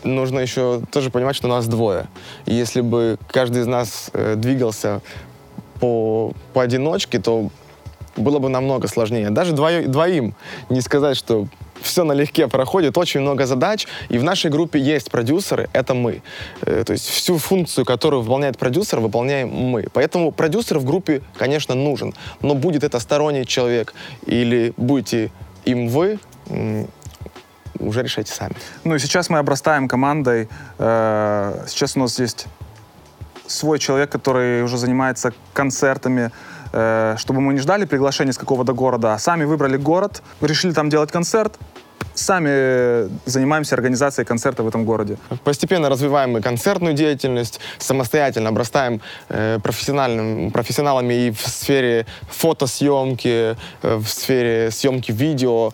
нужно 0.05 0.41
еще 0.41 0.83
тоже 0.91 1.11
понимать, 1.11 1.37
что 1.37 1.49
нас 1.49 1.67
двое. 1.67 2.07
И 2.47 2.55
если 2.55 2.81
бы 2.81 3.19
каждый 3.29 3.63
из 3.63 3.67
нас 3.67 4.11
э, 4.13 4.35
двигался 4.37 5.01
по, 5.81 6.33
поодиночке, 6.53 7.19
то 7.19 7.51
было 8.17 8.39
бы 8.39 8.49
намного 8.49 8.89
сложнее. 8.89 9.31
Даже 9.31 9.53
двое, 9.53 9.87
двоим 9.87 10.35
не 10.71 10.81
сказать, 10.81 11.17
что 11.17 11.49
все 11.83 12.05
налегке 12.05 12.49
проходит, 12.49 12.97
очень 12.97 13.21
много 13.21 13.47
задач, 13.47 13.87
и 14.09 14.19
в 14.19 14.25
нашей 14.25 14.51
группе 14.51 14.79
есть 14.79 15.11
продюсеры, 15.11 15.69
это 15.73 15.95
мы. 15.95 16.23
Э, 16.63 16.85
то 16.85 16.93
есть 16.93 17.09
всю 17.09 17.39
функцию, 17.39 17.85
которую 17.85 18.23
выполняет 18.23 18.59
продюсер, 18.59 19.01
выполняем 19.01 19.49
мы. 19.49 19.87
Поэтому 19.93 20.33
продюсер 20.33 20.79
в 20.79 20.85
группе, 20.85 21.23
конечно, 21.37 21.75
нужен, 21.75 22.15
но 22.41 22.55
будет 22.55 22.85
это 22.85 22.99
сторонний 23.01 23.45
человек 23.45 23.95
или 24.27 24.73
будете 24.77 25.31
им 25.67 25.89
вы, 25.89 26.19
уже 27.79 28.03
решайте 28.03 28.33
сами. 28.33 28.55
Ну 28.85 28.95
и 28.95 28.99
сейчас 28.99 29.29
мы 29.29 29.39
обрастаем 29.39 29.89
командой. 29.89 30.49
Э, 30.79 31.65
Сейчас 31.69 31.97
у 31.97 32.01
нас 32.01 32.19
есть 32.19 32.47
свой 33.47 33.79
человек, 33.79 34.11
который 34.11 34.63
уже 34.63 34.79
занимается 34.79 35.33
концертами, 35.53 36.31
э, 36.73 37.17
чтобы 37.19 37.41
мы 37.41 37.53
не 37.53 37.61
ждали 37.61 37.85
приглашения 37.85 38.33
с 38.33 38.39
какого-то 38.39 38.73
города, 38.73 39.15
а 39.15 39.19
сами 39.19 39.45
выбрали 39.45 39.77
город, 39.77 40.23
решили 40.41 40.73
там 40.73 40.89
делать 40.89 41.13
концерт, 41.13 41.59
сами 42.15 43.09
занимаемся 43.27 43.75
организацией 43.75 44.25
концерта 44.25 44.63
в 44.63 44.69
этом 44.69 44.85
городе. 44.85 45.19
Постепенно 45.45 45.89
развиваем 45.89 46.33
мы 46.33 46.41
концертную 46.41 46.95
деятельность, 46.95 47.61
самостоятельно 47.79 48.49
обрастаем 48.49 49.01
э, 49.29 49.59
профессиональным, 49.63 50.51
профессионалами 50.51 51.15
и 51.15 51.31
в 51.31 51.41
сфере 51.41 52.07
фотосъемки, 52.29 53.57
э, 53.83 53.97
в 53.97 54.07
сфере 54.07 54.71
съемки 54.71 55.13
видео. 55.13 55.73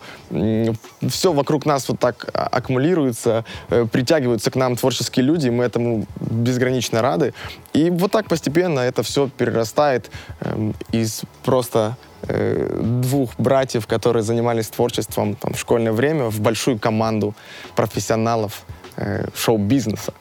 Все 1.07 1.31
вокруг 1.31 1.65
нас 1.65 1.87
вот 1.89 1.99
так 1.99 2.29
а- 2.33 2.47
аккумулируется, 2.47 3.45
э, 3.69 3.85
притягиваются 3.91 4.51
к 4.51 4.55
нам 4.55 4.75
творческие 4.75 5.25
люди, 5.25 5.47
и 5.47 5.51
мы 5.51 5.63
этому 5.63 6.05
безгранично 6.19 7.01
рады. 7.01 7.33
И 7.73 7.89
вот 7.89 8.11
так 8.11 8.27
постепенно 8.27 8.79
это 8.79 9.03
все 9.03 9.29
перерастает 9.29 10.11
эм, 10.41 10.75
из 10.91 11.23
просто 11.43 11.95
э, 12.27 12.79
двух 12.81 13.31
братьев, 13.37 13.87
которые 13.87 14.23
занимались 14.23 14.67
творчеством 14.69 15.35
там, 15.35 15.53
в 15.53 15.59
школьное 15.59 15.91
время, 15.91 16.29
в 16.29 16.39
большую 16.39 16.79
команду 16.79 17.33
профессионалов 17.75 18.63
э, 18.97 19.27
шоу-бизнеса. 19.35 20.13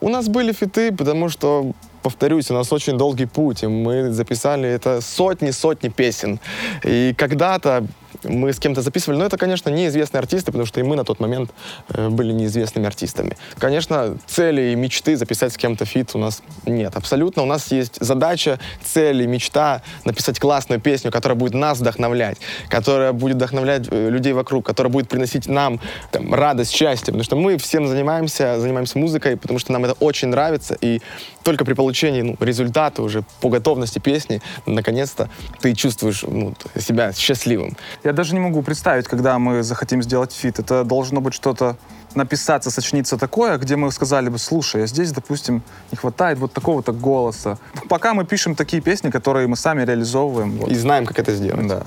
У 0.00 0.08
нас 0.08 0.28
были 0.28 0.52
фиты, 0.52 0.92
потому 0.92 1.28
что, 1.28 1.72
повторюсь, 2.02 2.50
у 2.50 2.54
нас 2.54 2.72
очень 2.72 2.96
долгий 2.96 3.26
путь, 3.26 3.64
и 3.64 3.66
мы 3.66 4.12
записали 4.12 4.68
это 4.68 5.00
сотни-сотни 5.00 5.88
песен. 5.88 6.38
И 6.84 7.14
когда-то 7.18 7.84
мы 8.24 8.52
с 8.52 8.58
кем-то 8.58 8.82
записывали, 8.82 9.18
но 9.18 9.24
это, 9.24 9.36
конечно, 9.36 9.70
неизвестные 9.70 10.18
артисты, 10.18 10.46
потому 10.46 10.66
что 10.66 10.80
и 10.80 10.82
мы 10.82 10.96
на 10.96 11.04
тот 11.04 11.20
момент 11.20 11.50
э, 11.88 12.08
были 12.08 12.32
неизвестными 12.32 12.86
артистами. 12.86 13.36
Конечно, 13.58 14.16
цели 14.26 14.72
и 14.72 14.74
мечты 14.74 15.16
записать 15.16 15.52
с 15.52 15.56
кем-то 15.56 15.84
фит 15.84 16.10
у 16.14 16.18
нас 16.18 16.42
нет. 16.66 16.96
Абсолютно. 16.96 17.42
У 17.42 17.46
нас 17.46 17.70
есть 17.70 17.96
задача, 18.00 18.58
цель 18.82 19.22
и 19.22 19.26
мечта 19.26 19.82
написать 20.04 20.38
классную 20.38 20.80
песню, 20.80 21.10
которая 21.10 21.36
будет 21.36 21.54
нас 21.54 21.78
вдохновлять, 21.78 22.38
которая 22.68 23.12
будет 23.12 23.36
вдохновлять 23.36 23.88
э, 23.90 24.08
людей 24.10 24.32
вокруг, 24.32 24.66
которая 24.66 24.92
будет 24.92 25.08
приносить 25.08 25.46
нам 25.48 25.80
там, 26.10 26.34
радость, 26.34 26.72
счастье. 26.72 27.06
Потому 27.06 27.24
что 27.24 27.36
мы 27.36 27.58
всем 27.58 27.86
занимаемся, 27.86 28.60
занимаемся 28.60 28.98
музыкой, 28.98 29.36
потому 29.36 29.58
что 29.58 29.72
нам 29.72 29.84
это 29.84 29.94
очень 29.94 30.28
нравится. 30.28 30.76
И 30.80 31.00
только 31.42 31.64
при 31.64 31.74
получении 31.74 32.22
ну, 32.22 32.36
результата 32.40 33.02
уже 33.02 33.24
по 33.40 33.48
готовности 33.48 33.98
песни, 33.98 34.42
наконец-то 34.66 35.28
ты 35.60 35.74
чувствуешь 35.74 36.22
ну, 36.22 36.54
себя 36.78 37.12
счастливым. 37.12 37.76
Я 38.08 38.14
даже 38.14 38.32
не 38.32 38.40
могу 38.40 38.62
представить, 38.62 39.06
когда 39.06 39.38
мы 39.38 39.62
захотим 39.62 40.02
сделать 40.02 40.32
фит. 40.32 40.58
Это 40.58 40.82
должно 40.82 41.20
быть 41.20 41.34
что-то 41.34 41.76
написаться, 42.14 42.70
сочиниться 42.70 43.18
такое, 43.18 43.58
где 43.58 43.76
мы 43.76 43.92
сказали 43.92 44.30
бы, 44.30 44.38
слушай, 44.38 44.84
а 44.84 44.86
здесь, 44.86 45.12
допустим, 45.12 45.60
не 45.92 45.98
хватает 45.98 46.38
вот 46.38 46.54
такого-то 46.54 46.92
голоса. 46.92 47.58
Пока 47.90 48.14
мы 48.14 48.24
пишем 48.24 48.54
такие 48.54 48.80
песни, 48.80 49.10
которые 49.10 49.46
мы 49.46 49.56
сами 49.56 49.84
реализовываем. 49.84 50.56
вот. 50.56 50.70
И 50.70 50.74
знаем, 50.74 51.04
как 51.04 51.18
это 51.18 51.34
сделать. 51.34 51.66
Да. 51.66 51.82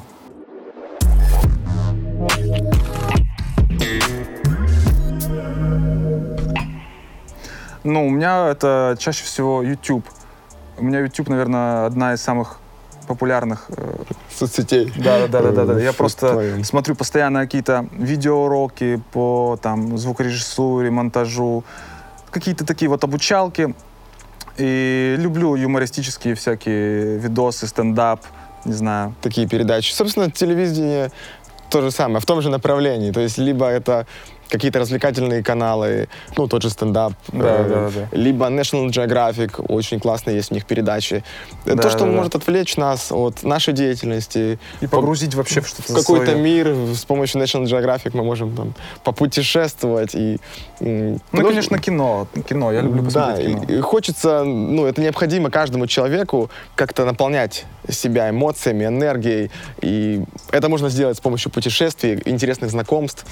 Ну, 7.83 8.05
у 8.05 8.09
меня 8.11 8.49
это 8.49 8.95
чаще 8.99 9.23
всего 9.23 9.63
YouTube. 9.63 10.05
У 10.77 10.83
меня 10.83 10.99
YouTube, 10.99 11.29
наверное, 11.29 11.87
одна 11.87 12.13
из 12.13 12.21
самых 12.21 12.60
популярных. 13.07 13.65
э, 13.69 13.95
Соцсетей. 14.29 14.91
Да, 14.97 15.27
да, 15.27 15.41
да, 15.41 15.51
да, 15.51 15.65
да. 15.65 15.79
Я 15.79 15.93
просто 15.93 16.63
смотрю 16.63 16.95
постоянно 16.95 17.41
какие-то 17.41 17.87
видеоуроки 17.91 19.01
по 19.11 19.57
там 19.61 19.97
звукорежиссуре, 19.97 20.89
монтажу, 20.91 21.63
какие-то 22.31 22.65
такие 22.65 22.89
вот 22.89 23.03
обучалки. 23.03 23.75
И 24.57 25.15
люблю 25.17 25.55
юмористические 25.55 26.35
всякие 26.35 27.17
видосы, 27.17 27.67
стендап, 27.67 28.21
не 28.65 28.73
знаю. 28.73 29.15
такие 29.21 29.47
передачи. 29.47 29.93
Собственно, 29.93 30.29
телевидение 30.29 31.11
то 31.69 31.81
же 31.81 31.89
самое, 31.89 32.19
в 32.19 32.25
том 32.25 32.41
же 32.41 32.49
направлении. 32.49 33.11
То 33.11 33.21
есть 33.21 33.37
либо 33.37 33.65
это 33.65 34.05
какие-то 34.51 34.79
развлекательные 34.79 35.41
каналы, 35.43 36.09
ну, 36.37 36.47
тот 36.47 36.61
же 36.61 36.69
стендап, 36.69 37.13
Да, 37.29 37.57
э, 37.59 37.69
да, 37.69 37.89
да. 37.89 38.07
либо 38.17 38.47
National 38.47 38.89
Geographic, 38.89 39.65
очень 39.67 39.99
классные 39.99 40.35
есть 40.35 40.51
у 40.51 40.53
них 40.55 40.65
передачи. 40.65 41.23
Да, 41.65 41.75
то, 41.77 41.89
что 41.89 41.99
да, 41.99 42.05
да. 42.05 42.11
может 42.11 42.35
отвлечь 42.35 42.75
нас 42.77 43.11
от 43.11 43.43
нашей 43.43 43.73
деятельности, 43.73 44.59
И 44.81 44.87
погрузить 44.87 45.33
вообще 45.35 45.61
в 45.61 45.67
что-то 45.67 45.93
в 45.93 45.95
какой-то 45.95 46.31
своё. 46.31 46.37
мир 46.43 46.67
с 46.95 47.05
помощью 47.05 47.41
National 47.41 47.63
Geographic 47.63 48.11
мы 48.13 48.23
можем 48.23 48.55
там 48.55 48.73
попутешествовать 49.03 50.13
и... 50.15 50.37
Ну, 50.79 51.19
потому- 51.31 51.49
конечно, 51.49 51.77
кино. 51.79 52.27
Кино. 52.49 52.71
Я 52.71 52.81
люблю 52.81 53.03
да, 53.03 53.27
посмотреть 53.27 53.49
и, 53.49 53.53
кино. 53.53 53.77
и 53.77 53.81
хочется, 53.81 54.43
ну, 54.43 54.85
это 54.85 54.99
необходимо 55.01 55.49
каждому 55.49 55.87
человеку 55.87 56.49
как-то 56.75 57.05
наполнять 57.05 57.65
себя 57.89 58.29
эмоциями, 58.29 58.85
энергией. 58.85 59.49
И 59.81 60.23
это 60.51 60.67
можно 60.69 60.89
сделать 60.89 61.17
с 61.17 61.21
помощью 61.21 61.51
путешествий, 61.51 62.21
интересных 62.25 62.71
знакомств. 62.71 63.25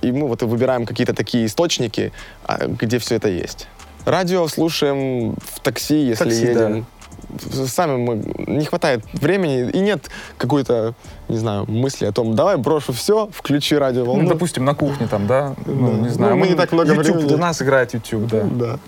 И 0.00 0.12
мы 0.12 0.26
вот 0.26 0.42
и 0.42 0.46
выбираем 0.46 0.86
какие-то 0.86 1.14
такие 1.14 1.46
источники, 1.46 2.12
а, 2.44 2.66
где 2.66 2.98
все 2.98 3.16
это 3.16 3.28
есть. 3.28 3.68
Радио 4.04 4.48
слушаем 4.48 5.34
в 5.34 5.60
такси, 5.60 6.06
если 6.06 6.24
Такси, 6.24 6.46
едем. 6.46 6.86
Сами 7.66 7.96
мы 7.96 8.16
не 8.46 8.64
хватает 8.64 9.04
времени 9.12 9.70
и 9.70 9.78
нет 9.78 10.10
какой-то, 10.38 10.94
не 11.28 11.38
знаю, 11.38 11.70
мысли 11.70 12.04
о 12.06 12.12
том, 12.12 12.34
давай 12.34 12.56
брошу 12.56 12.92
все, 12.92 13.28
включи 13.32 13.76
радиоволну. 13.76 14.24
Ну, 14.24 14.28
допустим, 14.28 14.64
на 14.64 14.74
кухне 14.74 15.06
там, 15.06 15.26
да? 15.26 15.54
Ну, 15.66 15.92
Да. 15.92 15.98
не 15.98 16.08
знаю. 16.08 16.34
Ну, 16.34 16.40
мы 16.40 16.48
не 16.48 16.54
так 16.54 16.72
много 16.72 16.90
YouTube, 16.94 17.06
времени. 17.06 17.28
Для 17.28 17.36
нас 17.36 17.62
играет 17.62 17.94
YouTube, 17.94 18.26
да. 18.26 18.42
да. 18.42 18.78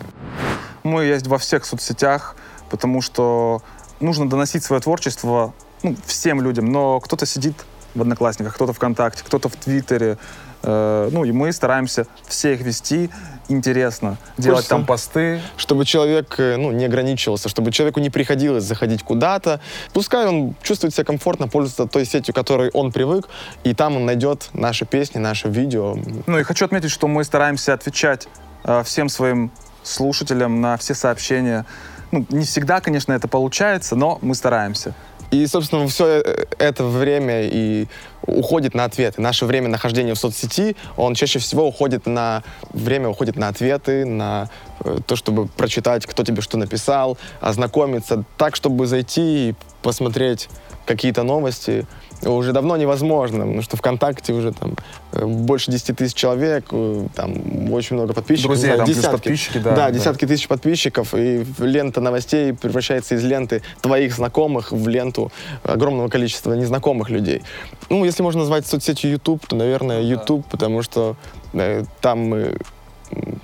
Мы 0.82 1.04
есть 1.04 1.26
во 1.26 1.38
всех 1.38 1.64
соцсетях, 1.64 2.36
потому 2.70 3.00
что 3.00 3.62
нужно 4.00 4.28
доносить 4.28 4.64
свое 4.64 4.82
творчество 4.82 5.54
ну, 5.82 5.96
всем 6.06 6.40
людям, 6.42 6.66
но 6.66 7.00
кто-то 7.00 7.26
сидит 7.26 7.54
в 7.94 8.00
Одноклассниках, 8.00 8.54
кто-то 8.54 8.72
ВКонтакте, 8.72 9.22
кто-то 9.24 9.48
в 9.48 9.56
Твиттере. 9.56 10.18
Э, 10.66 11.08
ну, 11.12 11.24
и 11.24 11.32
мы 11.32 11.52
стараемся 11.52 12.06
всех 12.26 12.60
вести 12.60 13.10
интересно, 13.48 14.16
делать 14.38 14.56
Хочется. 14.56 14.70
там 14.70 14.86
посты. 14.86 15.40
чтобы 15.58 15.84
человек 15.84 16.36
э, 16.38 16.56
ну, 16.56 16.72
не 16.72 16.86
ограничивался, 16.86 17.50
чтобы 17.50 17.70
человеку 17.70 18.00
не 18.00 18.08
приходилось 18.08 18.64
заходить 18.64 19.02
куда-то. 19.02 19.60
Пускай 19.92 20.26
он 20.26 20.54
чувствует 20.62 20.94
себя 20.94 21.04
комфортно, 21.04 21.48
пользуется 21.48 21.86
той 21.86 22.06
сетью, 22.06 22.34
которой 22.34 22.70
он 22.70 22.92
привык, 22.92 23.28
и 23.62 23.74
там 23.74 23.96
он 23.96 24.06
найдет 24.06 24.48
наши 24.54 24.86
песни, 24.86 25.18
наше 25.18 25.48
видео. 25.48 25.96
Ну, 26.26 26.38
и 26.38 26.42
хочу 26.42 26.64
отметить, 26.64 26.90
что 26.90 27.06
мы 27.06 27.24
стараемся 27.24 27.74
отвечать 27.74 28.26
э, 28.64 28.82
всем 28.84 29.10
своим 29.10 29.50
слушателям 29.82 30.62
на 30.62 30.78
все 30.78 30.94
сообщения. 30.94 31.66
Ну, 32.10 32.24
не 32.30 32.44
всегда, 32.44 32.80
конечно, 32.80 33.12
это 33.12 33.28
получается, 33.28 33.96
но 33.96 34.18
мы 34.22 34.34
стараемся. 34.34 34.94
И, 35.34 35.48
собственно, 35.48 35.88
все 35.88 36.22
это 36.58 36.84
время 36.84 37.42
и 37.42 37.88
уходит 38.24 38.72
на 38.72 38.84
ответы. 38.84 39.20
Наше 39.20 39.46
время 39.46 39.68
нахождения 39.68 40.14
в 40.14 40.18
соцсети, 40.18 40.76
он 40.96 41.16
чаще 41.16 41.40
всего 41.40 41.66
уходит 41.66 42.06
на... 42.06 42.44
Время 42.72 43.08
уходит 43.08 43.34
на 43.34 43.48
ответы, 43.48 44.04
на 44.04 44.48
э, 44.84 44.98
то, 45.04 45.16
чтобы 45.16 45.48
прочитать, 45.48 46.06
кто 46.06 46.22
тебе 46.22 46.40
что 46.40 46.56
написал, 46.56 47.18
ознакомиться 47.40 48.22
так, 48.36 48.54
чтобы 48.54 48.86
зайти 48.86 49.50
и 49.50 49.54
посмотреть 49.82 50.48
какие-то 50.86 51.24
новости, 51.24 51.84
уже 52.30 52.52
давно 52.52 52.76
невозможно, 52.76 53.40
потому 53.40 53.62
что 53.62 53.76
ВКонтакте 53.76 54.32
уже 54.32 54.52
там 54.52 54.76
э, 55.12 55.24
больше 55.24 55.70
10 55.70 55.96
тысяч 55.96 56.14
человек, 56.14 56.66
э, 56.70 57.06
там 57.14 57.72
очень 57.72 57.96
много 57.96 58.12
подписчиков. 58.12 58.52
Друзья, 58.52 58.76
там, 58.76 58.86
десятки, 58.86 59.10
подписчики, 59.12 59.58
да. 59.58 59.74
Да, 59.74 59.90
десятки 59.90 60.24
да. 60.24 60.34
тысяч 60.34 60.48
подписчиков, 60.48 61.14
и 61.14 61.44
лента 61.58 62.00
новостей 62.00 62.52
превращается 62.52 63.14
из 63.14 63.24
ленты 63.24 63.62
твоих 63.80 64.14
знакомых 64.14 64.72
в 64.72 64.88
ленту 64.88 65.32
огромного 65.62 66.08
количества 66.08 66.54
незнакомых 66.54 67.10
людей. 67.10 67.42
Ну, 67.90 68.04
если 68.04 68.22
можно 68.22 68.40
назвать 68.40 68.66
соцсетью 68.66 69.10
YouTube, 69.10 69.46
то, 69.46 69.56
наверное, 69.56 70.02
YouTube, 70.02 70.42
да. 70.44 70.50
потому 70.50 70.82
что 70.82 71.16
э, 71.52 71.84
там 72.00 72.18
мы 72.20 72.56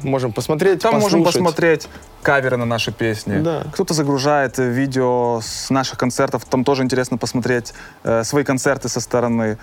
можем 0.02 0.32
посмотреть, 0.32 0.80
Там 0.82 0.94
послушать. 0.94 1.18
можем 1.18 1.32
посмотреть 1.32 1.88
каверы 2.22 2.56
на 2.56 2.64
наши 2.64 2.92
песни. 2.92 3.40
Да. 3.40 3.64
Кто-то 3.72 3.94
загружает 3.94 4.58
видео 4.58 5.40
с 5.42 5.70
наших 5.70 5.98
концертов, 5.98 6.44
там 6.44 6.64
тоже 6.64 6.82
интересно 6.82 7.18
посмотреть 7.18 7.74
э, 8.04 8.24
свои 8.24 8.44
концерты 8.44 8.88
со 8.88 9.00
стороны. 9.00 9.58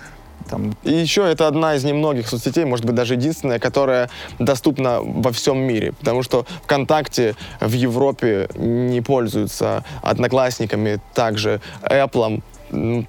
Там. 0.48 0.76
И 0.84 0.92
еще 0.92 1.30
это 1.30 1.48
одна 1.48 1.74
из 1.74 1.84
немногих 1.84 2.28
соцсетей, 2.28 2.64
может 2.64 2.84
быть, 2.84 2.94
даже 2.94 3.14
единственная, 3.14 3.58
которая 3.58 4.08
доступна 4.38 5.00
во 5.02 5.32
всем 5.32 5.58
мире. 5.58 5.92
Потому 5.92 6.22
что 6.22 6.46
ВКонтакте 6.64 7.34
в 7.60 7.72
Европе 7.72 8.48
не 8.56 9.00
пользуются 9.00 9.84
одноклассниками, 10.02 11.00
также 11.12 11.60
Apple, 11.82 12.42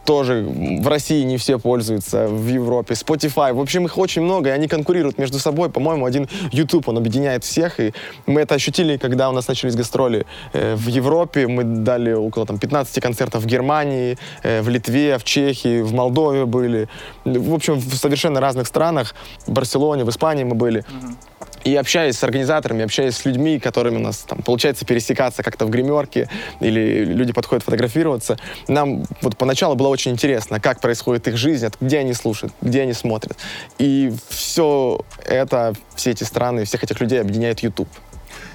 тоже 0.05 0.43
в 0.43 0.87
России 0.87 1.23
не 1.23 1.37
все 1.37 1.59
пользуются, 1.59 2.27
в 2.27 2.47
Европе. 2.47 2.93
Spotify. 2.93 3.53
В 3.53 3.59
общем, 3.59 3.85
их 3.85 3.97
очень 3.97 4.21
много, 4.21 4.49
и 4.49 4.51
они 4.51 4.67
конкурируют 4.67 5.17
между 5.17 5.39
собой. 5.39 5.69
По-моему, 5.69 6.05
один 6.05 6.27
YouTube, 6.51 6.87
он 6.87 6.97
объединяет 6.97 7.43
всех, 7.43 7.79
и 7.79 7.93
мы 8.25 8.41
это 8.41 8.55
ощутили, 8.55 8.97
когда 8.97 9.29
у 9.29 9.33
нас 9.33 9.47
начались 9.47 9.75
гастроли 9.75 10.25
э, 10.53 10.75
в 10.75 10.87
Европе. 10.87 11.47
Мы 11.47 11.63
дали 11.63 12.13
около 12.13 12.45
там, 12.45 12.57
15 12.57 13.01
концертов 13.01 13.43
в 13.43 13.45
Германии, 13.45 14.17
э, 14.43 14.61
в 14.61 14.69
Литве, 14.69 15.17
в 15.17 15.23
Чехии, 15.23 15.81
в 15.81 15.93
Молдове 15.93 16.45
были. 16.45 16.87
В 17.25 17.53
общем, 17.53 17.75
в 17.75 17.95
совершенно 17.95 18.39
разных 18.39 18.67
странах. 18.67 19.15
В 19.47 19.51
Барселоне, 19.51 20.03
в 20.03 20.09
Испании 20.09 20.43
мы 20.43 20.55
были. 20.55 20.79
Uh-huh. 20.79 21.15
И 21.63 21.75
общаясь 21.75 22.17
с 22.17 22.23
организаторами, 22.23 22.83
общаясь 22.83 23.17
с 23.17 23.25
людьми, 23.25 23.59
которыми 23.59 23.97
у 23.97 23.99
нас 23.99 24.19
там 24.19 24.41
получается 24.41 24.85
пересекаться 24.85 25.43
как-то 25.43 25.65
в 25.65 25.69
гримерке, 25.69 26.29
или 26.59 27.03
люди 27.03 27.33
подходят 27.33 27.63
фотографироваться, 27.63 28.37
нам 28.67 29.03
вот 29.21 29.37
поначалу 29.37 29.75
было 29.75 29.87
очень 29.89 30.11
интересно, 30.11 30.59
как 30.59 30.79
происходит 30.79 31.27
их 31.27 31.37
жизнь, 31.37 31.67
где 31.81 31.99
они 31.99 32.13
слушают, 32.13 32.53
где 32.61 32.81
они 32.81 32.93
смотрят. 32.93 33.37
И 33.77 34.13
все 34.29 35.01
это, 35.25 35.73
все 35.95 36.11
эти 36.11 36.23
страны, 36.23 36.65
всех 36.65 36.83
этих 36.83 36.99
людей 37.01 37.19
объединяет 37.19 37.59
YouTube. 37.59 37.89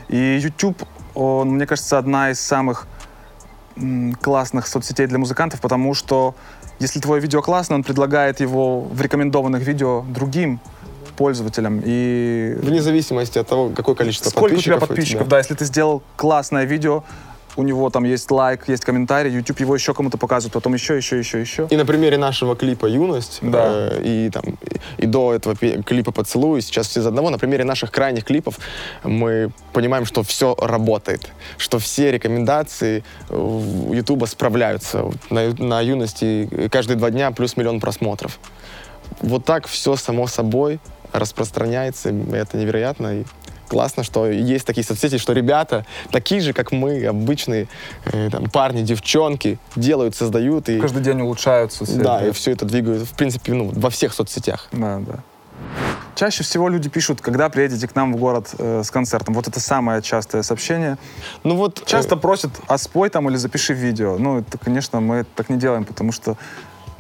И 0.08 0.38
YouTube, 0.42 0.82
он, 1.14 1.50
мне 1.50 1.66
кажется, 1.66 1.98
одна 1.98 2.30
из 2.30 2.40
самых 2.40 2.86
классных 4.20 4.66
соцсетей 4.66 5.06
для 5.06 5.18
музыкантов, 5.18 5.60
потому 5.60 5.94
что 5.94 6.34
если 6.78 7.00
твое 7.00 7.20
видео 7.20 7.42
классное, 7.42 7.76
он 7.76 7.84
предлагает 7.84 8.40
его 8.40 8.80
в 8.80 9.00
рекомендованных 9.00 9.62
видео 9.62 10.02
другим 10.08 10.60
пользователям. 11.16 11.82
И... 11.84 12.56
Вне 12.60 12.82
зависимости 12.82 13.38
от 13.38 13.48
того, 13.48 13.70
какое 13.70 13.94
количество 13.94 14.30
Сколько 14.30 14.50
подписчиков. 14.50 14.76
у 14.76 14.78
тебя 14.78 14.86
подписчиков, 14.86 15.28
да. 15.28 15.30
да. 15.36 15.38
Если 15.38 15.54
ты 15.54 15.64
сделал 15.64 16.02
классное 16.16 16.64
видео, 16.64 17.04
у 17.56 17.62
него 17.62 17.90
там 17.90 18.04
есть 18.04 18.30
лайк, 18.30 18.68
есть 18.68 18.84
комментарий, 18.84 19.30
YouTube 19.32 19.60
его 19.60 19.74
еще 19.74 19.94
кому-то 19.94 20.18
показывает, 20.18 20.52
потом 20.52 20.74
еще, 20.74 20.96
еще, 20.96 21.18
еще, 21.18 21.40
еще. 21.40 21.68
И 21.70 21.76
на 21.76 21.86
примере 21.86 22.16
нашего 22.18 22.56
клипа 22.56 22.86
«Юность» 22.86 23.38
да. 23.42 23.90
э, 23.92 24.02
и, 24.02 24.30
там, 24.30 24.42
и, 24.98 25.04
и 25.04 25.06
до 25.06 25.34
этого 25.34 25.54
клипа 25.54 26.12
«Поцелуй», 26.12 26.62
сейчас 26.62 26.88
все 26.88 27.00
из 27.00 27.06
одного, 27.06 27.30
на 27.30 27.38
примере 27.38 27.64
наших 27.64 27.90
крайних 27.90 28.24
клипов 28.24 28.58
мы 29.02 29.50
понимаем, 29.72 30.04
что 30.04 30.22
все 30.22 30.54
работает, 30.60 31.30
что 31.56 31.78
все 31.78 32.10
рекомендации 32.10 33.04
YouTube 33.30 34.26
справляются. 34.28 35.10
На, 35.30 35.52
на 35.54 35.80
«Юности» 35.80 36.68
каждые 36.70 36.96
два 36.96 37.10
дня 37.10 37.30
плюс 37.30 37.56
миллион 37.56 37.80
просмотров. 37.80 38.38
Вот 39.20 39.44
так 39.44 39.66
все 39.66 39.96
само 39.96 40.26
собой 40.26 40.80
распространяется, 41.14 42.10
это 42.32 42.56
невероятно. 42.56 43.20
И 43.20 43.24
классно, 43.68 44.04
что 44.04 44.26
есть 44.26 44.66
такие 44.66 44.84
соцсети, 44.84 45.18
что 45.18 45.32
ребята, 45.32 45.86
такие 46.10 46.40
же, 46.40 46.52
как 46.52 46.72
мы, 46.72 47.04
обычные 47.06 47.68
э, 48.04 48.28
там, 48.30 48.50
парни, 48.50 48.82
девчонки, 48.82 49.58
делают, 49.76 50.14
создают. 50.14 50.68
И, 50.68 50.80
Каждый 50.80 51.02
день 51.02 51.20
улучшают 51.20 51.72
соцсети. 51.72 51.98
Да, 51.98 52.26
и 52.26 52.32
все 52.32 52.52
это 52.52 52.64
двигают, 52.66 53.08
в 53.08 53.14
принципе, 53.14 53.52
ну, 53.54 53.70
во 53.74 53.90
всех 53.90 54.12
соцсетях. 54.12 54.68
Да, 54.72 55.00
да. 55.00 55.20
Чаще 56.14 56.44
всего 56.44 56.68
люди 56.68 56.88
пишут, 56.88 57.20
когда 57.20 57.48
приедете 57.48 57.88
к 57.88 57.94
нам 57.96 58.12
в 58.12 58.16
город 58.16 58.54
э, 58.58 58.82
с 58.84 58.90
концертом. 58.90 59.34
Вот 59.34 59.48
это 59.48 59.58
самое 59.58 60.00
частое 60.02 60.42
сообщение. 60.42 60.96
Ну 61.42 61.56
вот 61.56 61.84
часто 61.86 62.14
э... 62.14 62.18
просят, 62.18 62.50
а 62.68 62.78
спой 62.78 63.10
там 63.10 63.28
или 63.28 63.36
запиши 63.36 63.74
видео. 63.74 64.16
Ну, 64.18 64.38
это, 64.38 64.56
конечно, 64.58 65.00
мы 65.00 65.24
так 65.34 65.48
не 65.48 65.56
делаем, 65.56 65.84
потому 65.84 66.12
что 66.12 66.36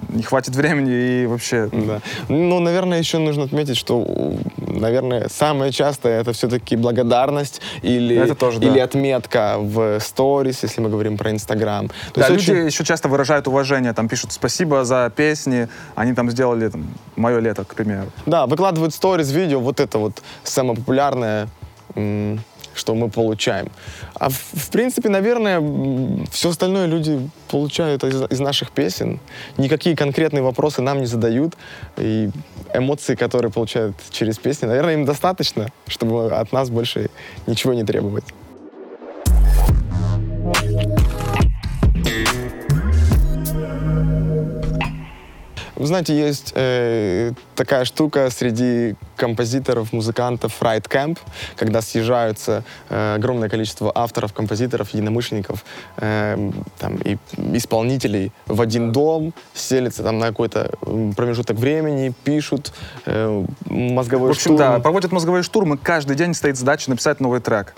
не 0.08 0.22
хватит 0.22 0.54
времени 0.54 1.22
и 1.22 1.26
вообще... 1.26 1.68
Да. 1.72 2.00
Ну, 2.28 2.60
наверное, 2.60 2.98
еще 2.98 3.18
нужно 3.18 3.44
отметить, 3.44 3.76
что, 3.76 4.34
наверное, 4.56 5.28
самое 5.28 5.72
частое 5.72 6.20
это 6.20 6.32
все-таки 6.32 6.76
благодарность 6.76 7.60
или, 7.82 8.16
это 8.16 8.34
тоже, 8.34 8.60
или 8.60 8.78
да. 8.78 8.84
отметка 8.84 9.56
в 9.58 10.00
сторис, 10.00 10.62
если 10.62 10.80
мы 10.80 10.88
говорим 10.88 11.16
про 11.16 11.30
Инстаграм. 11.30 11.90
Да, 12.14 12.28
люди 12.28 12.50
очень... 12.50 12.66
еще 12.66 12.84
часто 12.84 13.08
выражают 13.08 13.48
уважение, 13.48 13.92
там 13.92 14.08
пишут 14.08 14.32
спасибо 14.32 14.84
за 14.84 15.12
песни, 15.14 15.68
они 15.94 16.14
там 16.14 16.30
сделали 16.30 16.68
там, 16.68 16.86
мое 17.16 17.40
лето, 17.40 17.64
к 17.64 17.74
примеру. 17.74 18.06
Да, 18.26 18.46
выкладывают 18.46 18.94
сторис, 18.94 19.30
видео, 19.30 19.60
вот 19.60 19.80
это 19.80 19.98
вот 19.98 20.22
самое 20.44 20.76
популярное 20.76 21.48
что 22.74 22.94
мы 22.94 23.08
получаем. 23.08 23.68
А 24.14 24.28
в, 24.28 24.34
в 24.34 24.70
принципе, 24.70 25.08
наверное, 25.08 25.62
все 26.30 26.50
остальное 26.50 26.86
люди 26.86 27.30
получают 27.48 28.04
из, 28.04 28.22
из 28.30 28.40
наших 28.40 28.70
песен. 28.70 29.20
Никакие 29.56 29.96
конкретные 29.96 30.42
вопросы 30.42 30.82
нам 30.82 31.00
не 31.00 31.06
задают. 31.06 31.54
И 31.96 32.30
эмоции, 32.72 33.14
которые 33.14 33.50
получают 33.50 33.96
через 34.10 34.38
песни, 34.38 34.66
наверное, 34.66 34.94
им 34.94 35.04
достаточно, 35.04 35.68
чтобы 35.86 36.32
от 36.32 36.52
нас 36.52 36.70
больше 36.70 37.10
ничего 37.46 37.74
не 37.74 37.84
требовать. 37.84 38.24
Вы 45.76 45.86
знаете, 45.86 46.16
есть 46.16 46.52
э, 46.54 47.32
такая 47.56 47.84
штука 47.84 48.30
среди 48.30 48.94
композиторов, 49.16 49.92
музыкантов 49.92 50.60
Ride 50.60 50.88
Camp, 50.88 51.18
когда 51.56 51.82
съезжаются 51.82 52.62
э, 52.90 53.14
огромное 53.16 53.48
количество 53.48 53.90
авторов, 53.94 54.32
композиторов, 54.32 54.90
единомышленников 54.90 55.64
э, 55.96 56.50
там, 56.78 56.96
и 56.98 57.18
исполнителей 57.54 58.32
в 58.46 58.60
один 58.60 58.92
дом, 58.92 59.34
селятся 59.52 60.04
там 60.04 60.18
на 60.18 60.28
какой-то 60.28 60.70
промежуток 61.16 61.56
времени, 61.56 62.12
пишут 62.22 62.72
э, 63.06 63.44
мозговой 63.66 64.28
В 64.28 64.30
общем, 64.30 64.42
штурм. 64.42 64.58
да, 64.58 64.78
проводят 64.78 65.10
мозговой 65.10 65.42
штурм, 65.42 65.74
и 65.74 65.76
каждый 65.76 66.14
день 66.16 66.34
стоит 66.34 66.56
задача 66.56 66.88
написать 66.90 67.20
новый 67.20 67.40
трек. 67.40 67.74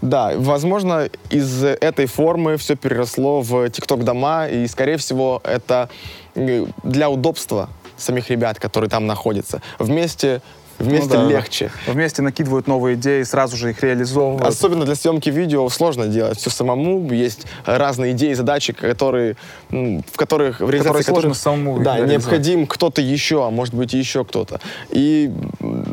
Да, 0.00 0.32
возможно, 0.36 1.08
из 1.30 1.62
этой 1.62 2.06
формы 2.06 2.56
все 2.56 2.74
переросло 2.74 3.40
в 3.40 3.70
ТикТок-дома, 3.70 4.48
и, 4.48 4.66
скорее 4.66 4.96
всего, 4.96 5.40
это 5.44 5.88
для 6.34 7.10
удобства 7.10 7.68
самих 7.96 8.30
ребят, 8.30 8.58
которые 8.58 8.90
там 8.90 9.06
находятся. 9.06 9.60
Вместе 9.78 10.40
Вместе 10.78 11.16
ну, 11.16 11.28
да, 11.28 11.28
легче. 11.28 11.70
Вместе 11.86 12.22
накидывают 12.22 12.66
новые 12.66 12.96
идеи, 12.96 13.22
сразу 13.22 13.56
же 13.56 13.70
их 13.70 13.82
реализовывают. 13.82 14.44
Особенно 14.44 14.84
для 14.84 14.96
съемки 14.96 15.30
видео 15.30 15.68
сложно 15.68 16.08
делать 16.08 16.38
все 16.38 16.50
самому. 16.50 17.08
Есть 17.12 17.46
разные 17.64 18.12
идеи, 18.12 18.32
задачи, 18.32 18.72
которые, 18.72 19.36
в 19.70 20.16
которых 20.16 20.60
в 20.60 20.68
реализации 20.68 21.02
сложно 21.02 21.14
которых, 21.14 21.36
самому. 21.36 21.80
Да, 21.80 22.00
необходим 22.00 22.66
кто-то 22.66 23.00
еще, 23.00 23.46
а 23.46 23.50
может 23.50 23.74
быть 23.74 23.92
еще 23.92 24.24
кто-то. 24.24 24.60
И 24.90 25.30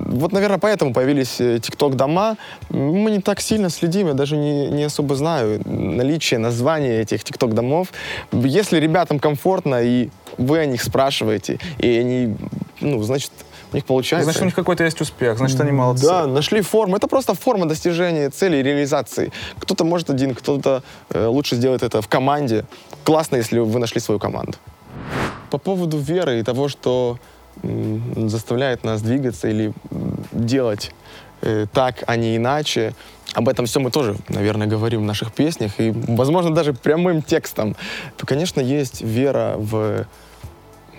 вот, 0.10 0.32
наверное, 0.32 0.58
поэтому 0.58 0.94
появились 0.94 1.38
ТикТок 1.62 1.94
э, 1.94 1.96
дома. 1.96 2.38
Мы 2.70 3.12
не 3.12 3.20
так 3.20 3.42
сильно 3.42 3.70
следим, 3.70 4.08
я 4.08 4.14
даже 4.14 4.38
не, 4.38 4.68
не 4.68 4.84
особо 4.84 5.16
знаю 5.16 5.62
наличие 5.66 6.40
названия 6.40 7.02
этих 7.02 7.24
ТикТок 7.24 7.54
домов. 7.54 7.94
Если 8.32 8.80
ребятам 8.80 9.20
комфортно 9.20 9.82
и 9.84 10.10
вы 10.38 10.60
о 10.60 10.66
них 10.66 10.82
спрашиваете, 10.82 11.60
и 11.78 11.88
они, 11.98 12.36
ну, 12.82 13.04
значит, 13.04 13.32
у 13.72 13.76
них 13.76 13.86
получается. 13.86 14.24
Значит, 14.24 14.42
у 14.42 14.46
них 14.46 14.56
какой-то 14.56 14.84
есть 14.84 15.00
успех, 15.02 15.38
значит, 15.38 15.62
они 15.62 15.72
молодцы. 15.72 16.06
Да, 16.06 16.26
нашли 16.26 16.62
форму. 16.62 16.98
Это 16.98 17.08
просто 17.08 17.36
форма 17.36 17.68
достижения 17.68 18.30
цели 18.30 18.58
и 18.58 18.64
реализации. 18.64 19.32
Кто-то 19.60 19.84
может 19.84 20.10
один, 20.10 20.34
кто-то 20.34 20.82
э, 21.10 21.26
лучше 21.26 21.56
сделает 21.56 21.84
это 21.84 22.02
в 22.02 22.08
команде. 22.08 22.66
Классно, 23.04 23.36
если 23.36 23.60
вы 23.60 23.80
нашли 23.80 24.02
свою 24.02 24.20
команду. 24.20 24.58
По 25.52 25.58
поводу 25.60 25.98
веры 25.98 26.40
и 26.40 26.44
того, 26.44 26.68
что 26.68 27.20
заставляет 28.16 28.84
нас 28.84 29.02
двигаться 29.02 29.48
или 29.48 29.74
делать 30.32 30.92
э, 31.42 31.66
так, 31.72 32.04
а 32.08 32.16
не 32.16 32.38
иначе. 32.38 32.94
Об 33.34 33.48
этом 33.48 33.66
все 33.66 33.80
мы 33.80 33.92
тоже, 33.92 34.16
наверное, 34.30 34.68
говорим 34.68 35.02
в 35.02 35.06
наших 35.06 35.34
песнях, 35.34 35.80
и, 35.80 35.92
возможно, 35.92 36.54
даже 36.54 36.74
прямым 36.74 37.22
текстом. 37.22 37.76
То, 38.18 38.26
конечно, 38.26 38.60
есть 38.60 39.02
вера 39.02 39.56
в 39.58 40.06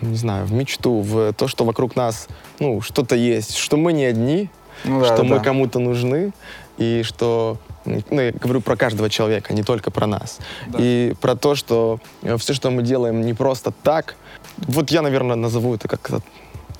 не 0.01 0.16
знаю, 0.16 0.46
в 0.46 0.53
мечту, 0.53 1.01
в 1.01 1.33
то, 1.35 1.46
что 1.46 1.64
вокруг 1.64 1.96
нас, 1.96 2.29
ну, 2.59 2.81
что-то 2.81 3.16
есть, 3.16 3.57
что 3.57 3.77
мы 3.77 3.92
не 3.92 4.05
одни, 4.05 4.49
Ну 4.85 5.01
да, 5.01 5.07
что 5.07 5.18
да, 5.18 5.25
мы 5.25 5.40
кому-то 5.40 5.79
нужны, 5.79 6.33
и 6.79 7.03
что, 7.05 7.59
ну, 7.85 8.20
я 8.20 8.33
говорю 8.33 8.62
про 8.62 8.77
каждого 8.77 9.11
человека, 9.11 9.53
не 9.53 9.62
только 9.62 9.90
про 9.90 10.07
нас. 10.07 10.38
Да. 10.68 10.79
И 10.81 11.14
про 11.20 11.37
то, 11.37 11.55
что 11.55 12.01
все, 12.38 12.55
что 12.55 12.70
мы 12.70 12.83
делаем, 12.83 13.20
не 13.20 13.35
просто 13.35 13.73
так. 13.83 14.16
Вот 14.57 14.90
я, 14.90 15.03
наверное, 15.03 15.37
назову 15.37 15.75
это 15.75 15.88
как-то, 15.88 16.23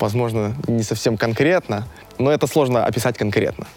возможно, 0.01 0.55
не 0.67 0.83
совсем 0.83 1.17
конкретно, 1.17 1.87
но 2.17 2.31
это 2.31 2.47
сложно 2.47 2.85
описать 2.85 3.17
конкретно. 3.17 3.67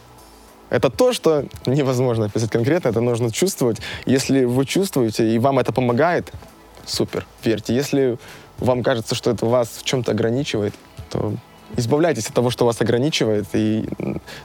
Это 0.70 0.90
то, 0.90 1.12
что 1.12 1.44
невозможно 1.66 2.26
описать 2.26 2.50
конкретно, 2.50 2.88
это 2.88 3.00
нужно 3.00 3.30
чувствовать. 3.30 3.78
Если 4.06 4.44
вы 4.44 4.64
чувствуете, 4.64 5.32
и 5.32 5.38
вам 5.38 5.58
это 5.58 5.72
помогает, 5.72 6.32
супер, 6.86 7.26
верьте. 7.44 7.74
Если 7.74 8.18
вам 8.58 8.82
кажется, 8.82 9.14
что 9.14 9.30
это 9.30 9.46
вас 9.46 9.68
в 9.80 9.84
чем-то 9.84 10.12
ограничивает, 10.12 10.74
то 11.10 11.34
избавляйтесь 11.76 12.26
от 12.26 12.34
того, 12.34 12.50
что 12.50 12.64
вас 12.64 12.80
ограничивает, 12.80 13.46
и 13.52 13.88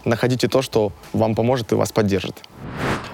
находите 0.06 0.48
то, 0.48 0.62
что 0.62 0.92
вам 1.14 1.36
поможет 1.36 1.72
и 1.72 1.76
вас 1.76 1.92
поддержит. 1.92 2.36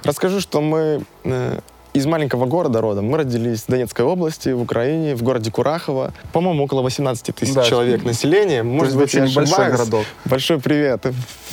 Расскажу, 0.04 0.41
что 0.41 0.62
мы 0.62 1.04
э, 1.23 1.60
из 1.95 2.05
маленького 2.05 2.45
города 2.45 2.81
родом. 2.81 3.05
Мы 3.05 3.19
родились 3.19 3.62
в 3.62 3.67
Донецкой 3.67 4.05
области, 4.05 4.49
в 4.49 4.62
Украине, 4.62 5.15
в 5.15 5.23
городе 5.23 5.49
Курахово. 5.49 6.13
По-моему, 6.34 6.65
около 6.65 6.81
18 6.81 7.31
тысяч 7.34 7.53
Да. 7.53 7.63
человек 7.63 8.03
населения. 8.03 8.63
Может 8.63 8.97
быть, 8.97 9.13
я 9.13 9.25
большой 9.34 9.71
городок. 9.71 10.05
Большой 10.25 10.60
привет 10.60 11.05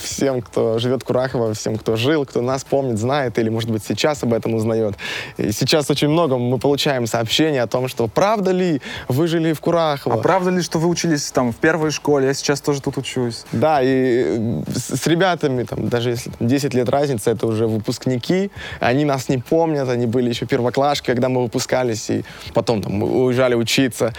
всем, 0.02 0.42
кто 0.42 0.78
живет 0.78 1.02
в 1.02 1.04
Курахово, 1.04 1.54
всем, 1.54 1.76
кто 1.76 1.96
жил, 1.96 2.24
кто 2.26 2.40
нас 2.40 2.64
помнит, 2.64 2.98
знает 2.98 3.38
или, 3.38 3.48
может 3.48 3.70
быть, 3.70 3.84
сейчас 3.84 4.22
об 4.22 4.32
этом 4.32 4.54
узнает. 4.54 4.94
И 5.38 5.52
сейчас 5.52 5.90
очень 5.90 6.08
много 6.08 6.38
мы 6.38 6.58
получаем 6.58 7.06
сообщений 7.06 7.60
о 7.60 7.66
том, 7.66 7.88
что 7.88 8.08
правда 8.08 8.50
ли 8.50 8.80
вы 9.08 9.26
жили 9.26 9.52
в 9.52 9.60
Курахово? 9.60 10.16
А 10.16 10.18
правда 10.18 10.50
ли, 10.50 10.62
что 10.62 10.78
вы 10.78 10.88
учились 10.88 11.30
там 11.30 11.52
в 11.52 11.56
первой 11.56 11.90
школе? 11.90 12.26
Я 12.26 12.34
сейчас 12.34 12.60
тоже 12.60 12.82
тут 12.82 12.98
учусь. 12.98 13.44
Да, 13.52 13.80
и 13.82 14.62
с, 14.74 15.06
ребятами, 15.06 15.64
там, 15.64 15.88
даже 15.88 16.10
если 16.10 16.30
там, 16.30 16.48
10 16.48 16.74
лет 16.74 16.88
разница, 16.88 17.30
это 17.30 17.46
уже 17.46 17.66
выпускники, 17.66 18.50
они 18.80 19.04
нас 19.04 19.28
не 19.28 19.38
помнят, 19.38 19.88
они 19.88 20.06
были 20.06 20.28
еще 20.28 20.46
первоклашки, 20.46 21.06
когда 21.06 21.28
мы 21.28 21.42
выпускались, 21.42 22.10
и 22.10 22.24
потом 22.54 22.82
там, 22.82 22.92
мы 22.92 23.24
уезжали 23.24 23.54
учиться. 23.54 24.12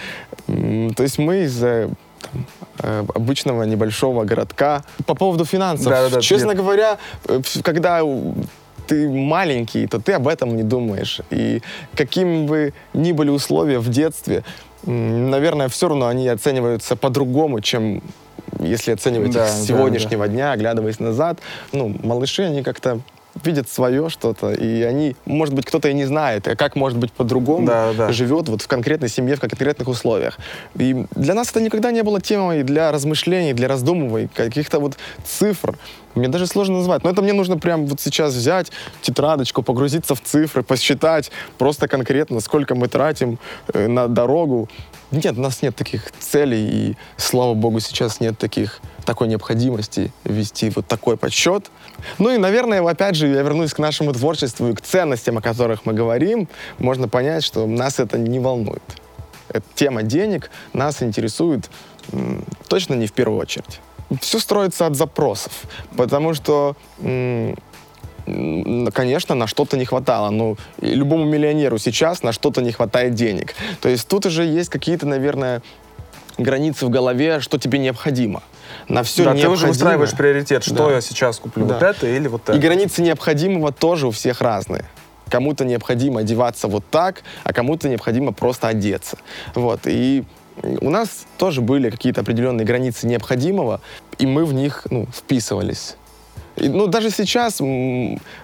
То 0.46 1.02
есть 1.02 1.18
мы 1.18 1.44
из 1.44 1.62
там, 2.32 2.46
э, 2.80 3.04
обычного 3.14 3.62
небольшого 3.64 4.24
городка. 4.24 4.84
По 5.06 5.14
поводу 5.14 5.44
финансов, 5.44 5.86
Да-да-да, 5.88 6.20
честно 6.20 6.48
нет. 6.48 6.56
говоря, 6.56 6.98
э, 7.28 7.40
когда 7.62 8.02
ты 8.86 9.08
маленький, 9.08 9.86
то 9.86 9.98
ты 10.00 10.12
об 10.12 10.28
этом 10.28 10.56
не 10.56 10.62
думаешь. 10.62 11.20
И 11.30 11.62
какими 11.96 12.46
бы 12.46 12.74
ни 12.92 13.12
были 13.12 13.30
условия 13.30 13.78
в 13.78 13.88
детстве, 13.88 14.44
наверное, 14.84 15.68
все 15.68 15.88
равно 15.88 16.06
они 16.06 16.28
оцениваются 16.28 16.96
по-другому, 16.96 17.60
чем 17.60 18.02
если 18.60 18.92
оценивать 18.92 19.32
Да, 19.32 19.46
их 19.46 19.50
с 19.52 19.60
да, 19.60 19.66
сегодняшнего 19.66 20.28
дня, 20.28 20.52
оглядываясь 20.52 21.00
назад. 21.00 21.38
Ну, 21.72 21.96
малыши, 22.02 22.42
они 22.42 22.62
как-то 22.62 23.00
видят 23.42 23.68
свое 23.68 24.08
что-то, 24.08 24.52
и 24.52 24.82
они, 24.82 25.16
может 25.24 25.54
быть, 25.54 25.66
кто-то 25.66 25.88
и 25.88 25.94
не 25.94 26.04
знает, 26.04 26.46
а 26.48 26.56
как 26.56 26.76
может 26.76 26.98
быть 26.98 27.12
по-другому 27.12 27.66
Да, 27.66 27.92
да. 27.92 28.12
живет 28.12 28.48
вот 28.48 28.62
в 28.62 28.68
конкретной 28.68 29.08
семье, 29.08 29.36
в 29.36 29.40
конкретных 29.40 29.88
условиях. 29.88 30.38
И 30.76 31.06
для 31.14 31.34
нас 31.34 31.50
это 31.50 31.60
никогда 31.60 31.90
не 31.90 32.02
было 32.02 32.20
темой 32.20 32.62
для 32.62 32.92
размышлений, 32.92 33.52
для 33.52 33.68
раздумывааний, 33.68 34.28
каких-то 34.34 34.78
вот 34.78 34.96
цифр. 35.24 35.76
Мне 36.14 36.28
даже 36.28 36.46
сложно 36.46 36.78
назвать. 36.78 37.04
Но 37.04 37.10
это 37.10 37.22
мне 37.22 37.32
нужно 37.32 37.58
прямо 37.58 37.84
вот 37.86 38.00
сейчас 38.00 38.34
взять 38.34 38.70
тетрадочку, 39.02 39.62
погрузиться 39.62 40.14
в 40.14 40.20
цифры, 40.20 40.62
посчитать 40.62 41.30
просто 41.58 41.88
конкретно, 41.88 42.40
сколько 42.40 42.74
мы 42.74 42.88
тратим 42.88 43.38
э, 43.72 43.88
на 43.88 44.08
дорогу. 44.08 44.68
Нет, 45.10 45.36
у 45.36 45.40
нас 45.40 45.62
нет 45.62 45.76
таких 45.76 46.10
целей, 46.12 46.68
и, 46.68 46.96
слава 47.16 47.54
богу, 47.54 47.80
сейчас 47.80 48.20
нет 48.20 48.38
таких, 48.38 48.80
такой 49.04 49.28
необходимости 49.28 50.12
вести 50.24 50.70
вот 50.70 50.86
такой 50.86 51.16
подсчет. 51.16 51.70
Ну 52.18 52.30
и, 52.30 52.38
наверное, 52.38 52.82
опять 52.82 53.14
же, 53.14 53.28
я 53.28 53.42
вернусь 53.42 53.74
к 53.74 53.78
нашему 53.78 54.12
творчеству 54.12 54.68
и 54.68 54.74
к 54.74 54.80
ценностям, 54.80 55.38
о 55.38 55.40
которых 55.40 55.86
мы 55.86 55.92
говорим. 55.92 56.48
Можно 56.78 57.08
понять, 57.08 57.44
что 57.44 57.66
нас 57.66 58.00
это 58.00 58.18
не 58.18 58.38
волнует. 58.38 58.82
Эта 59.48 59.66
тема 59.74 60.02
денег 60.02 60.50
нас 60.72 61.02
интересует 61.02 61.70
м, 62.12 62.44
точно 62.68 62.94
не 62.94 63.06
в 63.06 63.12
первую 63.12 63.40
очередь. 63.40 63.80
Все 64.20 64.38
строится 64.38 64.86
от 64.86 64.96
запросов, 64.96 65.52
потому 65.96 66.34
что 66.34 66.76
конечно, 68.94 69.34
на 69.34 69.46
что-то 69.46 69.76
не 69.76 69.84
хватало. 69.84 70.30
Ну, 70.30 70.56
любому 70.80 71.24
миллионеру 71.24 71.76
сейчас 71.78 72.22
на 72.22 72.32
что-то 72.32 72.62
не 72.62 72.72
хватает 72.72 73.14
денег. 73.14 73.54
То 73.82 73.90
есть 73.90 74.08
тут 74.08 74.24
уже 74.24 74.44
есть 74.44 74.70
какие-то, 74.70 75.06
наверное, 75.06 75.60
границы 76.38 76.86
в 76.86 76.90
голове, 76.90 77.40
что 77.40 77.58
тебе 77.58 77.78
необходимо. 77.78 78.42
На 78.88 79.02
все 79.02 79.24
да, 79.24 79.30
необходимое. 79.32 79.56
ты 79.56 79.60
уже 79.60 79.66
выстраиваешь 79.66 80.12
приоритет, 80.12 80.64
что 80.64 80.74
Да. 80.88 80.92
я 80.94 81.00
сейчас 81.02 81.38
куплю, 81.38 81.66
Да. 81.66 81.74
вот 81.74 81.82
это 81.82 82.06
или 82.06 82.28
вот 82.28 82.42
это. 82.48 82.54
И 82.54 82.58
границы 82.58 83.02
необходимого 83.02 83.72
тоже 83.72 84.06
у 84.06 84.10
всех 84.10 84.40
разные. 84.40 84.84
Кому-то 85.28 85.64
необходимо 85.64 86.20
одеваться 86.20 86.66
вот 86.66 86.84
так, 86.90 87.22
а 87.44 87.52
кому-то 87.52 87.88
необходимо 87.88 88.32
просто 88.32 88.68
одеться. 88.68 89.18
Вот. 89.54 89.80
И 89.86 90.24
у 90.62 90.90
нас 90.90 91.26
тоже 91.38 91.60
были 91.60 91.90
какие-то 91.90 92.20
определенные 92.20 92.64
границы 92.64 93.06
необходимого, 93.06 93.80
и 94.18 94.26
мы 94.26 94.44
в 94.44 94.54
них 94.54 94.86
ну, 94.90 95.06
вписывались. 95.06 95.96
И, 96.56 96.68
ну, 96.68 96.86
даже 96.86 97.10
сейчас, 97.10 97.60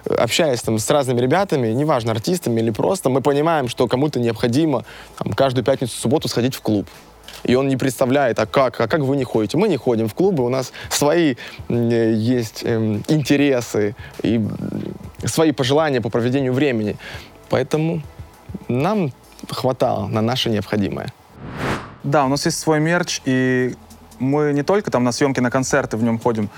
общаясь 0.05 0.61
там, 0.61 0.79
с 0.79 0.89
разными 0.89 1.21
ребятами, 1.21 1.69
неважно, 1.69 2.11
артистами 2.11 2.59
или 2.59 2.71
просто, 2.71 3.09
мы 3.09 3.21
понимаем, 3.21 3.69
что 3.69 3.87
кому-то 3.87 4.19
необходимо 4.19 4.83
там, 5.17 5.31
каждую 5.33 5.63
пятницу, 5.63 5.95
субботу 5.95 6.27
сходить 6.27 6.55
в 6.55 6.61
клуб. 6.61 6.87
И 7.43 7.55
он 7.55 7.69
не 7.69 7.77
представляет, 7.77 8.37
а 8.39 8.45
как, 8.45 8.79
а 8.81 8.87
как 8.87 9.01
вы 9.01 9.15
не 9.15 9.23
ходите? 9.23 9.57
Мы 9.57 9.67
не 9.67 9.77
ходим 9.77 10.07
в 10.07 10.13
клубы, 10.13 10.43
у 10.43 10.49
нас 10.49 10.73
свои 10.89 11.35
э, 11.69 12.13
есть 12.13 12.63
эм, 12.63 13.03
интересы 13.07 13.95
и 14.21 14.41
свои 15.23 15.51
пожелания 15.51 16.01
по 16.01 16.09
проведению 16.09 16.53
времени. 16.53 16.97
Поэтому 17.49 18.01
нам 18.67 19.11
хватало 19.49 20.07
на 20.07 20.21
наше 20.21 20.49
необходимое. 20.49 21.11
Да, 22.03 22.25
у 22.25 22.27
нас 22.29 22.45
есть 22.45 22.59
свой 22.59 22.79
мерч, 22.79 23.21
и 23.25 23.75
мы 24.19 24.53
не 24.53 24.63
только 24.63 24.91
там 24.91 25.03
на 25.03 25.11
съемки, 25.11 25.39
на 25.39 25.51
концерты 25.51 25.97
в 25.97 26.03
нем 26.03 26.19
ходим, 26.19 26.49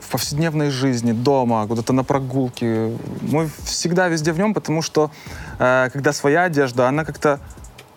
в 0.00 0.10
повседневной 0.10 0.70
жизни, 0.70 1.12
дома, 1.12 1.66
куда-то 1.66 1.92
на 1.92 2.04
прогулки. 2.04 2.96
Мы 3.20 3.50
всегда 3.64 4.08
везде 4.08 4.32
в 4.32 4.38
нем, 4.38 4.54
потому 4.54 4.80
что 4.80 5.10
э, 5.58 5.90
когда 5.92 6.12
своя 6.12 6.44
одежда, 6.44 6.88
она 6.88 7.04
как-то 7.04 7.40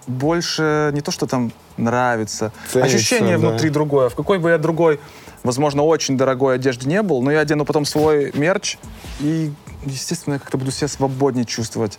больше 0.07 0.91
не 0.93 1.01
то, 1.01 1.11
что 1.11 1.25
там 1.27 1.51
нравится. 1.77 2.51
Ценится, 2.71 2.95
Ощущение 2.95 3.37
да. 3.37 3.49
внутри 3.49 3.69
другое. 3.69 4.09
В 4.09 4.15
какой 4.15 4.39
бы 4.39 4.49
я 4.49 4.57
другой, 4.57 4.99
возможно, 5.43 5.83
очень 5.83 6.17
дорогой 6.17 6.55
одежде 6.55 6.87
не 6.87 7.01
был, 7.01 7.21
но 7.21 7.31
я 7.31 7.39
одену 7.39 7.65
потом 7.65 7.85
свой 7.85 8.31
мерч, 8.33 8.77
и, 9.19 9.51
естественно, 9.85 10.35
я 10.35 10.39
как-то 10.39 10.57
буду 10.57 10.71
себя 10.71 10.87
свободнее 10.87 11.45
чувствовать. 11.45 11.97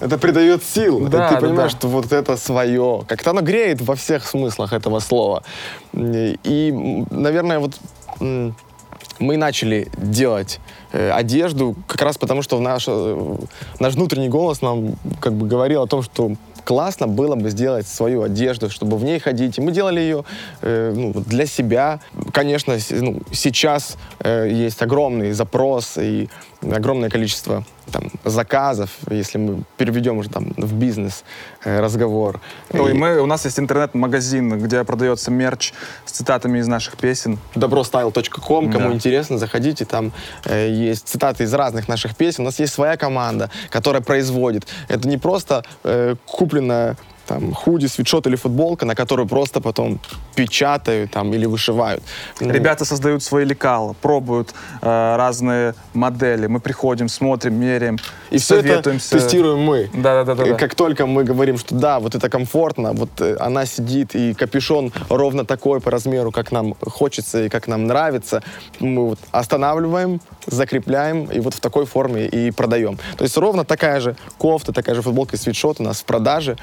Это 0.00 0.18
придает 0.18 0.62
сил. 0.62 1.08
Да, 1.08 1.28
ты 1.32 1.40
понимаешь, 1.40 1.72
да. 1.72 1.78
что 1.78 1.88
вот 1.88 2.12
это 2.12 2.36
свое. 2.36 3.04
Как-то 3.08 3.30
оно 3.30 3.40
греет 3.40 3.80
во 3.80 3.94
всех 3.94 4.24
смыслах 4.24 4.72
этого 4.72 5.00
слова. 5.00 5.42
И, 5.94 7.04
наверное, 7.10 7.58
вот 7.58 7.74
мы 9.20 9.36
начали 9.36 9.88
делать 9.96 10.60
э, 10.92 11.10
одежду 11.10 11.74
как 11.86 12.02
раз 12.02 12.18
потому, 12.18 12.42
что 12.42 12.56
в 12.56 12.60
наш, 12.60 12.84
э, 12.86 13.36
наш 13.80 13.94
внутренний 13.94 14.28
голос 14.28 14.62
нам 14.62 14.94
как 15.20 15.32
бы 15.32 15.46
говорил 15.48 15.82
о 15.82 15.86
том, 15.86 16.02
что 16.02 16.32
классно 16.64 17.08
было 17.08 17.34
бы 17.34 17.50
сделать 17.50 17.88
свою 17.88 18.22
одежду, 18.22 18.70
чтобы 18.70 18.96
в 18.96 19.04
ней 19.04 19.18
ходить. 19.18 19.58
И 19.58 19.60
мы 19.60 19.72
делали 19.72 20.00
ее 20.00 20.24
э, 20.62 20.92
ну, 20.94 21.12
для 21.14 21.46
себя. 21.46 22.00
Конечно, 22.32 22.78
с- 22.78 22.90
ну, 22.90 23.22
сейчас 23.32 23.96
э, 24.20 24.48
есть 24.50 24.82
огромный 24.82 25.32
запрос 25.32 25.96
и 25.98 26.28
огромное 26.62 27.08
количество 27.08 27.64
там, 27.92 28.10
заказов, 28.24 28.90
если 29.10 29.38
мы 29.38 29.62
переведем 29.76 30.18
уже 30.18 30.28
там 30.28 30.52
в 30.56 30.74
бизнес 30.74 31.24
э, 31.64 31.80
разговор. 31.80 32.40
Ну, 32.72 32.88
и 32.88 32.90
И 32.90 32.94
мы, 32.94 33.20
у 33.20 33.26
нас 33.26 33.44
есть 33.44 33.58
интернет-магазин, 33.58 34.58
где 34.58 34.84
продается 34.84 35.30
мерч 35.30 35.72
с 36.04 36.12
цитатами 36.12 36.58
из 36.58 36.66
наших 36.66 36.96
песен. 36.96 37.38
добростайл.ком, 37.54 38.70
кому 38.72 38.88
Да. 38.88 38.94
интересно, 38.94 39.38
заходите, 39.38 39.84
там 39.84 40.12
э, 40.44 40.68
есть 40.70 41.08
цитаты 41.08 41.44
из 41.44 41.54
разных 41.54 41.88
наших 41.88 42.16
песен. 42.16 42.42
У 42.42 42.46
нас 42.46 42.58
есть 42.58 42.72
своя 42.74 42.96
команда, 42.96 43.50
которая 43.70 44.02
производит. 44.02 44.66
Это 44.88 45.08
не 45.08 45.16
просто 45.18 45.64
э, 45.84 46.16
купленная 46.26 46.96
там 47.28 47.52
худи, 47.52 47.86
свитшот 47.86 48.26
или 48.26 48.36
футболка, 48.36 48.86
на 48.86 48.94
которую 48.94 49.28
просто 49.28 49.60
потом 49.60 50.00
печатают 50.34 51.10
там 51.10 51.32
или 51.34 51.46
вышивают. 51.46 52.02
Ну, 52.40 52.50
Ребята 52.50 52.84
создают 52.84 53.22
свои 53.22 53.44
лекала, 53.44 53.94
пробуют 54.00 54.54
э, 54.82 55.16
разные 55.16 55.74
модели. 55.94 56.46
Мы 56.46 56.60
приходим, 56.60 57.08
смотрим, 57.08 57.54
меряем, 57.54 57.98
И 58.30 58.38
все 58.38 58.60
это 58.60 58.82
тестируем 58.82 59.60
мы. 59.60 59.90
Да-да-да. 59.92 60.44
Э, 60.44 60.56
Как 60.56 60.74
только 60.74 61.06
мы 61.06 61.24
говорим, 61.24 61.58
что 61.58 61.74
да, 61.74 62.00
вот 62.00 62.14
это 62.14 62.30
комфортно, 62.30 62.92
вот 62.92 63.10
э, 63.20 63.36
она 63.38 63.66
сидит, 63.66 64.14
и 64.14 64.34
капюшон 64.34 64.92
ровно 65.10 65.44
такой 65.44 65.80
по 65.80 65.90
размеру, 65.90 66.32
как 66.32 66.52
нам 66.52 66.74
хочется 66.80 67.44
и 67.44 67.48
как 67.48 67.68
нам 67.68 67.86
нравится, 67.86 68.42
мы 68.80 69.08
вот 69.08 69.18
останавливаем, 69.32 70.20
закрепляем 70.46 71.24
и 71.26 71.40
вот 71.40 71.54
в 71.54 71.60
такой 71.60 71.84
форме 71.84 72.26
и 72.26 72.50
продаем. 72.50 72.98
То 73.16 73.24
есть 73.24 73.36
ровно 73.36 73.64
такая 73.64 74.00
же 74.00 74.16
кофта, 74.38 74.72
такая 74.72 74.94
же 74.94 75.02
футболка 75.02 75.36
и 75.36 75.38
свитшот 75.38 75.80
у 75.80 75.82
нас 75.82 76.00
в 76.00 76.04
продаже. 76.04 76.56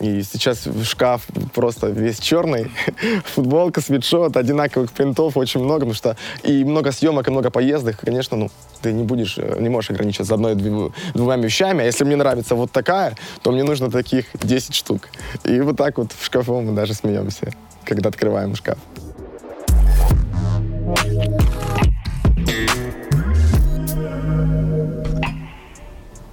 И 0.00 0.22
сейчас 0.22 0.66
шкаф 0.84 1.26
просто 1.54 1.88
весь 1.88 2.18
черный. 2.18 2.70
Футболка, 3.34 3.80
свитшот, 3.80 4.36
одинаковых 4.36 4.90
принтов 4.92 5.36
очень 5.36 5.60
много, 5.60 5.80
потому 5.80 5.94
что 5.94 6.16
и 6.42 6.64
много 6.64 6.92
съемок, 6.92 7.28
и 7.28 7.30
много 7.30 7.50
поездок. 7.50 7.98
Конечно, 8.00 8.36
ну, 8.36 8.50
ты 8.80 8.92
не 8.92 9.04
будешь, 9.04 9.36
э, 9.38 9.58
не 9.60 9.68
можешь 9.68 9.90
ограничиться 9.90 10.34
одной 10.34 10.54
дву- 10.54 10.92
двумя 11.14 11.36
вещами. 11.36 11.82
А 11.82 11.84
если 11.84 12.04
мне 12.04 12.16
нравится 12.16 12.54
вот 12.54 12.72
такая, 12.72 13.16
то 13.42 13.52
мне 13.52 13.64
нужно 13.64 13.90
таких 13.90 14.26
10 14.34 14.74
штук. 14.74 15.08
И 15.44 15.60
вот 15.60 15.76
так 15.76 15.98
вот 15.98 16.12
в 16.12 16.24
шкафу 16.24 16.60
мы 16.60 16.72
даже 16.72 16.94
смеемся, 16.94 17.52
когда 17.84 18.08
открываем 18.08 18.54
шкаф. 18.54 18.78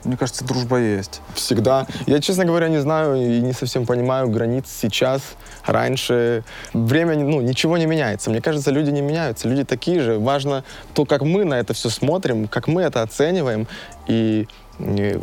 Мне 0.10 0.18
кажется, 0.18 0.44
дружба 0.44 0.80
есть. 0.80 1.22
Всегда. 1.36 1.86
Я, 2.08 2.20
честно 2.20 2.44
говоря, 2.44 2.68
не 2.68 2.80
знаю 2.80 3.16
и 3.16 3.42
не 3.42 3.54
совсем 3.54 3.86
понимаю 3.86 4.28
границ 4.28 4.66
сейчас, 4.68 5.22
раньше. 5.68 6.44
Время, 6.74 7.16
ну, 7.16 7.42
ничего 7.42 7.78
не 7.78 7.86
меняется. 7.86 8.32
Мне 8.32 8.42
кажется, 8.42 8.72
люди 8.72 8.90
не 8.90 9.02
меняются. 9.02 9.48
Люди 9.48 9.64
такие 9.64 10.02
же. 10.02 10.18
Важно 10.18 10.64
то, 10.96 11.06
как 11.06 11.22
мы 11.22 11.46
на 11.46 11.60
это 11.60 11.76
все 11.76 11.90
смотрим, 11.90 12.48
как 12.48 12.68
мы 12.68 12.82
это 12.82 13.04
оцениваем. 13.04 13.68
И 14.08 14.48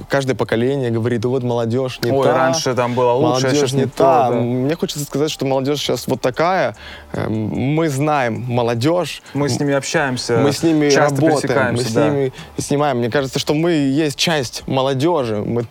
каждое 0.09 0.35
поколение 0.35 0.91
говорит, 0.91 1.25
вот 1.25 1.43
молодежь 1.43 2.01
не 2.03 2.11
Ой, 2.11 2.25
та. 2.27 2.35
раньше 2.37 2.75
там 2.75 2.95
было 2.95 3.13
лучше, 3.13 3.47
а 3.47 3.49
молодежь 3.49 3.59
сейчас 3.59 3.73
не 3.73 3.81
не 3.81 3.87
та. 3.87 4.29
то, 4.29 4.35
да. 4.35 4.41
Мне 4.41 4.77
хочется 4.77 5.05
сказать, 5.05 5.31
что 5.31 5.47
молодежь 5.47 5.79
сейчас 5.81 6.07
вот 6.07 6.21
такая. 6.21 6.77
Эм, 7.13 7.33
Мы 7.77 7.89
знаем 7.89 8.45
молодежь. 8.47 9.23
Мы 9.35 9.49
с 9.49 9.59
ними 9.59 9.75
общаемся, 9.75 10.39
Мы 10.39 10.53
с 10.53 10.63
ними 10.63 10.91
часто 10.91 11.21
работаем, 11.21 11.75
мы 11.75 11.83
с 11.83 11.93
да. 11.93 12.09
ними 12.09 12.33
снимаем. 12.59 12.99
Мне 12.99 13.11
кажется, 13.11 13.39
что 13.39 13.55
мы 13.55 13.73
есть 13.73 14.17
часть 14.17 14.63
молодежи. 14.67 15.37
Мы- 15.37 15.67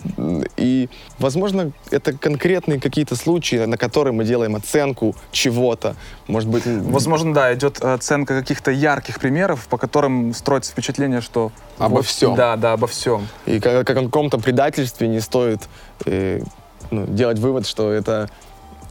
и, 0.57 0.89
возможно, 1.19 1.71
это 1.91 2.13
конкретные 2.13 2.79
какие-то 2.79 3.15
случаи, 3.15 3.65
на 3.65 3.77
которые 3.77 4.13
мы 4.13 4.23
делаем 4.25 4.55
оценку 4.55 5.15
чего-то. 5.31 5.95
Может 6.27 6.49
быть, 6.49 6.63
Возможно, 6.65 7.33
да, 7.33 7.53
идет 7.53 7.81
оценка 7.83 8.39
каких-то 8.39 8.71
ярких 8.71 9.19
примеров, 9.19 9.67
по 9.67 9.77
которым 9.77 10.33
строится 10.33 10.71
впечатление, 10.71 11.21
что... 11.21 11.51
Обо 11.77 12.01
всем. 12.01 12.35
Да, 12.35 12.55
да, 12.55 12.73
обо 12.73 12.87
всем. 12.87 13.27
и 13.45 13.59
как, 13.59 13.85
как 13.85 13.97
о 13.97 14.03
каком-то 14.03 14.37
предательстве 14.37 15.07
не 15.07 15.19
стоит 15.19 15.61
э, 16.05 16.41
ну, 16.91 17.05
делать 17.05 17.39
вывод, 17.39 17.67
что 17.67 17.91
это 17.91 18.29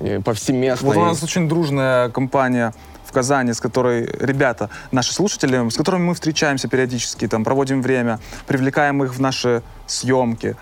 э, 0.00 0.20
повсеместно. 0.20 0.88
Вот 0.88 0.96
у 0.96 1.04
нас 1.04 1.22
очень 1.22 1.48
дружная 1.48 2.10
компания 2.10 2.74
в 3.06 3.12
Казани, 3.12 3.52
с 3.52 3.60
которой 3.60 4.04
ребята, 4.20 4.70
наши 4.90 5.12
слушатели, 5.12 5.68
с 5.68 5.76
которыми 5.76 6.04
мы 6.04 6.14
встречаемся 6.14 6.68
периодически, 6.68 7.28
там, 7.28 7.44
проводим 7.44 7.82
время, 7.82 8.18
привлекаем 8.46 9.02
их 9.04 9.14
в 9.14 9.20
наши 9.20 9.62
съемки. 9.86 10.56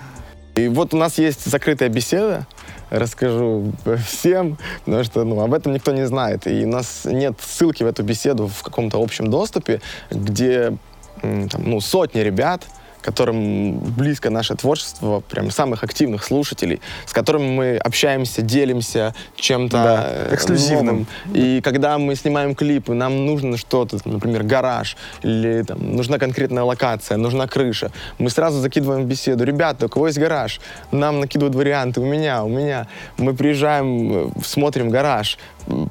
И 0.55 0.69
вот 0.69 0.93
у 0.93 0.99
нас 0.99 1.19
есть 1.19 1.51
закрытая 1.51 1.89
беседа, 1.89 2.47
расскажу 2.91 3.73
всем, 4.07 4.59
потому 4.85 5.03
что 5.03 5.25
ну, 5.25 5.41
об 5.41 5.55
этом 5.55 5.73
никто 5.73 5.93
не 5.93 6.07
знает. 6.07 6.47
И 6.47 6.65
у 6.65 6.69
нас 6.69 7.03
нет 7.05 7.35
ссылки 7.41 7.83
в 7.83 7.87
эту 7.87 8.03
беседу 8.03 8.49
в 8.49 8.63
каком-то 8.63 9.03
общем 9.03 9.29
доступе, 9.31 9.81
где 10.11 10.77
там, 11.23 11.63
ну, 11.65 11.81
сотни 11.81 12.21
ребят, 12.21 12.67
которым 13.03 13.79
близко 13.79 14.31
наше 14.31 14.55
творчество, 14.55 15.21
прям 15.21 15.51
самых 15.51 15.85
активных 15.85 16.25
слушателей, 16.25 16.81
с 17.07 17.13
которыми 17.13 17.47
мы 17.47 17.77
общаемся, 17.77 18.43
делимся 18.43 19.15
чем-то 19.37 19.77
Да, 19.77 20.07
э, 20.09 20.35
эксклюзивным. 20.35 20.87
новым. 20.87 21.07
И 21.35 21.61
когда 21.61 21.99
мы 21.99 22.15
снимаем 22.15 22.55
клипы, 22.55 22.95
нам 22.95 23.27
нужно 23.27 23.57
что-то, 23.57 23.99
например, 24.05 24.45
гараж, 24.45 24.97
или 25.23 25.63
там, 25.63 25.97
нужна 25.97 26.19
конкретная 26.19 26.63
локация, 26.65 27.17
нужна 27.17 27.47
крыша. 27.47 27.91
Мы 28.19 28.31
сразу 28.31 28.61
закидываем 28.61 29.07
беседу. 29.07 29.45
Ребята, 29.45 29.87
у 29.87 29.89
кого 29.89 30.07
есть 30.07 30.19
гараж? 30.19 30.61
Нам 30.91 31.21
накидывают 31.21 31.55
варианты. 31.55 32.01
У 32.01 32.07
меня, 32.07 32.45
у 32.45 32.49
меня. 32.49 32.87
Мы 33.19 33.35
приезжаем, 33.35 34.29
э, 34.29 34.31
смотрим 34.45 34.91
гараж. 34.91 35.39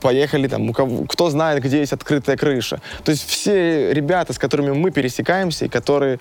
Поехали 0.02 0.48
там, 0.48 0.70
у 0.70 0.74
кого, 0.74 1.06
кто 1.06 1.30
знает, 1.30 1.64
где 1.64 1.80
есть 1.80 1.94
открытая 1.94 2.36
крыша. 2.36 2.82
То 3.04 3.12
есть 3.12 3.26
все 3.28 3.94
ребята, 3.94 4.34
с 4.34 4.38
которыми 4.38 4.72
мы 4.72 4.92
пересекаемся 4.92 5.66
и 5.66 5.70
которые 5.70 6.20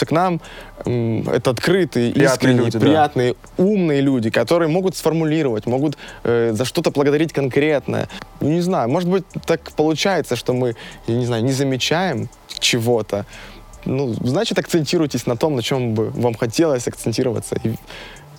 притягиваются 0.00 0.06
к 0.06 0.12
нам, 0.12 0.40
это 0.84 1.50
открытые, 1.50 2.12
Приятные 2.12 2.34
искренние, 2.34 2.64
люди, 2.64 2.78
да. 2.78 2.80
приятные, 2.80 3.34
умные 3.58 4.00
люди, 4.00 4.30
которые 4.30 4.68
могут 4.68 4.96
сформулировать, 4.96 5.66
могут 5.66 5.96
э, 6.24 6.52
за 6.52 6.64
что-то 6.64 6.90
благодарить 6.90 7.32
конкретное. 7.32 8.08
Ну, 8.40 8.48
не 8.50 8.60
знаю, 8.60 8.88
может 8.88 9.08
быть, 9.08 9.24
так 9.46 9.72
получается, 9.72 10.36
что 10.36 10.52
мы, 10.52 10.74
я 11.06 11.16
не 11.16 11.26
знаю, 11.26 11.44
не 11.44 11.52
замечаем 11.52 12.28
чего-то. 12.58 13.24
Ну, 13.84 14.12
значит, 14.12 14.58
акцентируйтесь 14.58 15.26
на 15.26 15.36
том, 15.36 15.56
на 15.56 15.62
чем 15.62 15.94
бы 15.94 16.10
вам 16.10 16.34
хотелось 16.34 16.88
акцентироваться, 16.88 17.56
и, 17.64 17.74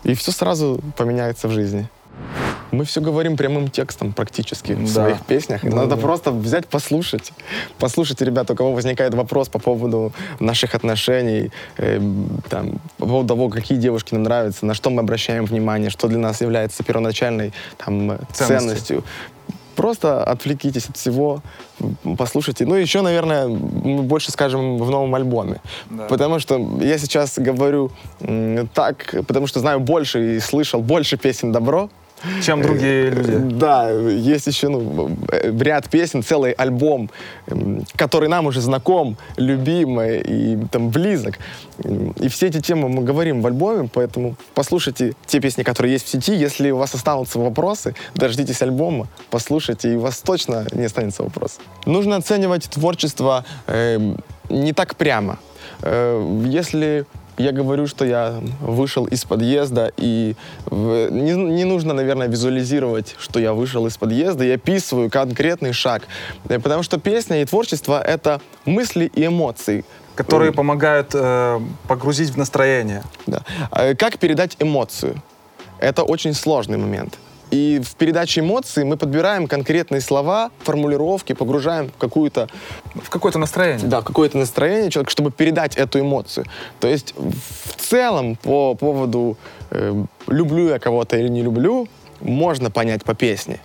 и 0.03 0.13
все 0.13 0.31
сразу 0.31 0.79
поменяется 0.97 1.47
в 1.47 1.51
жизни. 1.51 1.87
Мы 2.71 2.85
все 2.85 3.01
говорим 3.01 3.35
прямым 3.35 3.67
текстом 3.69 4.13
практически 4.13 4.71
в 4.71 4.85
Да. 4.85 4.87
своих 5.03 5.25
песнях. 5.25 5.61
Да, 5.63 5.75
надо 5.75 5.95
да. 5.95 6.01
просто 6.01 6.31
взять, 6.31 6.67
послушать. 6.67 7.33
Послушайте, 7.79 8.23
ребята, 8.23 8.53
у 8.53 8.55
кого 8.55 8.71
возникает 8.71 9.13
вопрос 9.13 9.49
по 9.49 9.59
поводу 9.59 10.13
наших 10.39 10.73
отношений, 10.73 11.51
э, 11.77 11.99
там, 12.49 12.79
по 12.97 13.05
поводу 13.05 13.27
того, 13.27 13.49
какие 13.49 13.77
девушки 13.77 14.13
нам 14.13 14.23
нравятся, 14.23 14.65
на 14.65 14.73
что 14.73 14.89
мы 14.89 15.01
обращаем 15.01 15.45
внимание, 15.45 15.89
что 15.89 16.07
для 16.07 16.19
нас 16.19 16.39
является 16.41 16.83
первоначальной 16.83 17.51
там, 17.77 18.17
Ценностью. 18.31 18.45
ценностью. 18.59 19.03
Просто 19.75 20.23
отвлекитесь 20.23 20.89
от 20.89 20.97
всего, 20.97 21.41
послушайте. 22.17 22.65
Ну, 22.65 22.75
еще, 22.75 23.01
наверное, 23.01 23.47
мы 23.47 24.03
больше 24.03 24.31
скажем 24.31 24.77
в 24.77 24.89
новом 24.89 25.15
альбоме. 25.15 25.59
Да. 25.89 26.05
Потому 26.07 26.39
что 26.39 26.79
я 26.81 26.97
сейчас 26.97 27.39
говорю 27.39 27.89
так, 28.73 29.15
потому 29.27 29.47
что 29.47 29.59
знаю 29.59 29.79
больше 29.79 30.35
и 30.35 30.39
слышал 30.39 30.81
больше 30.81 31.17
песен 31.17 31.51
«Добро», 31.51 31.89
Чем 32.43 32.61
другие 32.61 33.07
Э, 33.07 33.09
люди. 33.09 33.37
Да, 33.55 33.89
есть 33.89 34.47
еще 34.47 34.69
ну, 34.69 35.17
э, 35.31 35.51
ряд 35.59 35.89
песен, 35.89 36.23
целый 36.23 36.51
альбом, 36.51 37.09
м, 37.47 37.85
который 37.95 38.29
нам 38.29 38.45
уже 38.45 38.61
знаком, 38.61 39.17
любимый 39.37 40.21
и 40.21 40.57
там 40.71 40.89
близок. 40.89 41.39
И 42.19 42.27
все 42.27 42.47
эти 42.47 42.61
темы 42.61 42.89
мы 42.89 43.03
говорим 43.03 43.41
в 43.41 43.47
альбоме, 43.47 43.89
поэтому 43.93 44.35
послушайте 44.53 45.13
те 45.25 45.39
песни, 45.39 45.63
которые 45.63 45.93
есть 45.93 46.05
в 46.05 46.09
сети. 46.09 46.33
Если 46.33 46.71
у 46.71 46.77
вас 46.77 46.93
останутся 46.95 47.39
вопросы, 47.39 47.95
дождитесь 48.15 48.61
альбома, 48.61 49.07
послушайте, 49.29 49.93
и 49.93 49.95
у 49.95 50.01
вас 50.01 50.21
точно 50.21 50.65
не 50.73 50.85
останется 50.85 51.23
вопросов. 51.23 51.59
Нужно 51.85 52.17
оценивать 52.17 52.69
творчество 52.69 53.45
э, 53.67 54.15
не 54.49 54.73
так 54.73 54.95
прямо. 54.95 55.39
Э, 55.81 56.45
если 56.45 57.05
я 57.37 57.51
говорю, 57.51 57.87
что 57.87 58.05
я 58.05 58.41
вышел 58.59 59.05
из 59.05 59.23
подъезда, 59.25 59.91
и 59.97 60.35
не, 60.69 61.33
не 61.33 61.63
нужно, 61.63 61.93
наверное, 61.93 62.27
визуализировать, 62.27 63.15
что 63.19 63.39
я 63.39 63.53
вышел 63.53 63.87
из 63.87 63.97
подъезда, 63.97 64.43
я 64.43 64.55
описываю 64.55 65.09
конкретный 65.09 65.73
шаг. 65.73 66.03
Э, 66.49 66.59
Потому 66.59 66.83
что 66.83 66.99
песня 66.99 67.41
и 67.41 67.45
творчество— 67.45 68.01
это 68.05 68.41
мысли 68.65 69.11
и 69.13 69.25
эмоции. 69.25 69.85
Которые 70.15 70.51
помогают 70.51 71.11
э, 71.13 71.59
погрузить 71.87 72.31
в 72.31 72.37
настроение. 72.37 73.03
Да. 73.27 73.43
А 73.71 73.95
Как 73.95 74.19
передать 74.19 74.57
эмоцию? 74.59 75.21
Это 75.79 76.03
очень 76.03 76.33
сложный 76.33 76.77
момент. 76.77 77.17
И 77.51 77.81
в 77.83 77.95
передаче 77.95 78.39
эмоций 78.39 78.85
мы 78.85 78.97
подбираем 78.97 79.47
конкретные 79.47 80.01
слова, 80.01 80.51
формулировки, 80.59 81.33
погружаем 81.33 81.89
в 81.89 81.97
какую-то 81.97 82.47
В 82.95 83.09
какое-то 83.09 83.39
настроение. 83.39 83.87
да, 83.87 84.01
какое-то 84.01 84.37
настроение 84.37 84.89
человека, 84.89 85.11
чтобы 85.11 85.31
передать 85.31 85.75
эту 85.75 85.99
эмоцию. 85.99 86.45
То 86.79 86.87
есть 86.87 87.13
в 87.17 87.75
целом 87.75 88.37
по 88.37 88.73
поводу 88.75 89.37
э, 89.69 90.05
люблю 90.27 90.69
я 90.69 90.79
кого-то 90.79 91.17
или 91.17 91.27
не 91.27 91.41
люблю, 91.41 91.87
можно 92.21 92.71
понять 92.71 93.03
по 93.03 93.13
песне. 93.13 93.59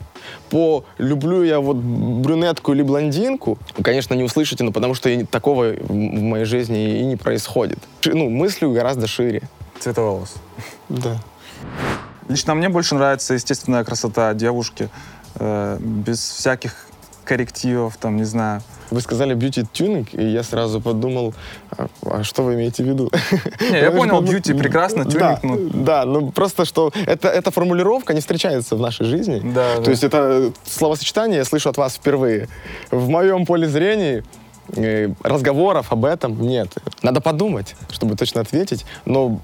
По 0.50 0.84
люблю 0.98 1.44
я 1.44 1.60
вот 1.60 1.76
брюнетку 1.76 2.72
или 2.72 2.82
блондинку, 2.82 3.58
конечно, 3.82 4.14
не 4.14 4.24
услышите, 4.24 4.64
но 4.64 4.72
потому 4.72 4.94
что 4.94 5.24
такого 5.26 5.74
в 5.78 5.92
моей 5.92 6.44
жизни 6.44 7.00
и 7.00 7.04
не 7.04 7.16
происходит. 7.16 7.78
Ну, 8.04 8.28
мыслю 8.30 8.72
гораздо 8.72 9.06
шире. 9.06 9.42
Цветоволос. 9.78 10.34
Да. 10.88 11.20
Лично 12.28 12.54
мне 12.54 12.68
больше 12.68 12.94
нравится 12.94 13.34
естественная 13.34 13.84
красота 13.84 14.34
девушки, 14.34 14.88
э, 15.36 15.78
без 15.80 16.18
всяких 16.18 16.86
коррективов, 17.26 17.96
там, 17.98 18.16
не 18.16 18.24
знаю. 18.24 18.62
Вы 18.90 19.00
сказали 19.00 19.34
бьюти-тюнинг, 19.34 20.14
и 20.14 20.24
я 20.24 20.44
сразу 20.44 20.80
подумал, 20.80 21.34
а, 21.76 21.88
а 22.02 22.22
что 22.22 22.42
вы 22.44 22.54
имеете 22.54 22.84
в 22.84 22.86
виду? 22.86 23.10
Не, 23.60 23.80
я 23.80 23.90
понял, 23.92 24.20
бьюти 24.20 24.54
прекрасно, 24.54 25.04
тюнинг, 25.04 25.18
да, 25.18 25.40
ну. 25.42 25.70
Да, 25.74 26.04
ну 26.04 26.30
просто 26.30 26.64
что 26.64 26.92
это, 27.06 27.28
эта 27.28 27.50
формулировка 27.50 28.14
не 28.14 28.20
встречается 28.20 28.76
в 28.76 28.80
нашей 28.80 29.06
жизни. 29.06 29.42
Да, 29.44 29.76
То 29.76 29.82
да. 29.82 29.90
есть 29.90 30.04
это 30.04 30.52
словосочетание 30.64 31.38
я 31.38 31.44
слышу 31.44 31.68
от 31.68 31.76
вас 31.76 31.96
впервые. 31.96 32.48
В 32.92 33.08
моем 33.08 33.44
поле 33.44 33.68
зрения 33.68 34.22
э, 34.76 35.08
разговоров 35.24 35.90
об 35.90 36.04
этом 36.04 36.40
нет. 36.40 36.68
Надо 37.02 37.20
подумать, 37.20 37.74
чтобы 37.90 38.14
точно 38.14 38.40
ответить. 38.42 38.86
Но, 39.04 39.40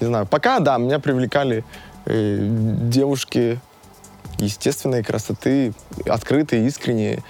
не 0.00 0.06
знаю, 0.06 0.26
пока, 0.26 0.60
да, 0.60 0.76
меня 0.76 0.98
привлекали 0.98 1.64
девушки 2.06 3.60
естественной 4.38 5.02
красоты, 5.02 5.72
открытые, 6.06 6.66
искренние. 6.66 7.22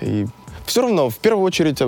И 0.00 0.26
все 0.66 0.82
равно, 0.82 1.10
в 1.10 1.18
первую 1.18 1.44
очередь, 1.44 1.80
э, 1.80 1.86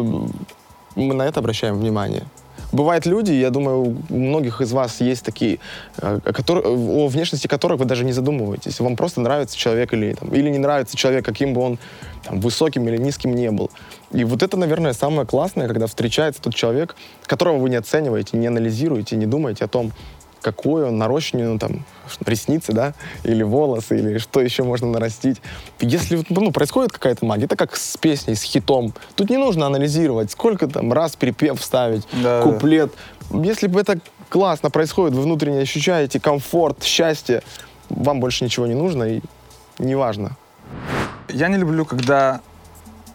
мы 0.94 1.14
на 1.14 1.22
это 1.22 1.40
обращаем 1.40 1.78
внимание. 1.78 2.24
Бывают 2.70 3.06
люди, 3.06 3.32
я 3.32 3.48
думаю, 3.48 3.96
у 4.10 4.14
многих 4.14 4.60
из 4.60 4.72
вас 4.72 5.00
есть 5.00 5.24
такие, 5.24 5.58
э, 6.02 6.20
которые, 6.22 6.66
о 6.66 7.08
внешности 7.08 7.46
которых 7.46 7.78
вы 7.78 7.86
даже 7.86 8.04
не 8.04 8.12
задумываетесь. 8.12 8.78
Вам 8.80 8.94
просто 8.94 9.20
нравится 9.20 9.56
человек 9.56 9.94
или, 9.94 10.12
там, 10.12 10.34
или 10.34 10.50
не 10.50 10.58
нравится 10.58 10.96
человек, 10.96 11.24
каким 11.24 11.54
бы 11.54 11.62
он 11.62 11.78
там, 12.24 12.40
высоким 12.40 12.86
или 12.88 12.98
низким 12.98 13.34
не 13.34 13.50
был. 13.50 13.70
И 14.12 14.22
вот 14.24 14.42
это, 14.42 14.56
наверное, 14.56 14.92
самое 14.92 15.26
классное, 15.26 15.66
когда 15.66 15.86
встречается 15.86 16.42
тот 16.42 16.54
человек, 16.54 16.94
которого 17.24 17.56
вы 17.56 17.70
не 17.70 17.76
оцениваете, 17.76 18.36
не 18.36 18.46
анализируете, 18.46 19.16
не 19.16 19.26
думаете 19.26 19.64
о 19.64 19.68
том, 19.68 19.92
какой 20.42 20.84
он 20.84 20.98
нарощенный, 20.98 21.44
ну, 21.44 21.58
там, 21.58 21.84
ресницы, 22.24 22.72
да, 22.72 22.94
или 23.24 23.42
волосы, 23.42 23.98
или 23.98 24.18
что 24.18 24.40
еще 24.40 24.62
можно 24.62 24.88
нарастить. 24.88 25.40
Если 25.80 26.24
ну, 26.28 26.52
происходит 26.52 26.92
какая-то 26.92 27.24
магия, 27.24 27.46
это 27.46 27.56
как 27.56 27.76
с 27.76 27.96
песней, 27.96 28.34
с 28.34 28.42
хитом. 28.42 28.94
Тут 29.14 29.30
не 29.30 29.36
нужно 29.36 29.66
анализировать, 29.66 30.30
сколько 30.30 30.66
там 30.68 30.92
раз 30.92 31.16
перепев 31.16 31.60
вставить, 31.60 32.06
Да, 32.22 32.42
куплет. 32.42 32.92
Если 33.30 33.66
бы 33.66 33.80
это 33.80 33.98
классно 34.28 34.70
происходит, 34.70 35.14
вы 35.14 35.22
внутренне 35.22 35.60
ощущаете 35.60 36.20
комфорт, 36.20 36.82
счастье, 36.82 37.42
вам 37.88 38.20
больше 38.20 38.44
ничего 38.44 38.66
не 38.66 38.74
нужно 38.74 39.04
и 39.04 39.20
неважно. 39.78 40.36
Я 41.28 41.48
не 41.48 41.56
люблю, 41.56 41.84
когда 41.84 42.40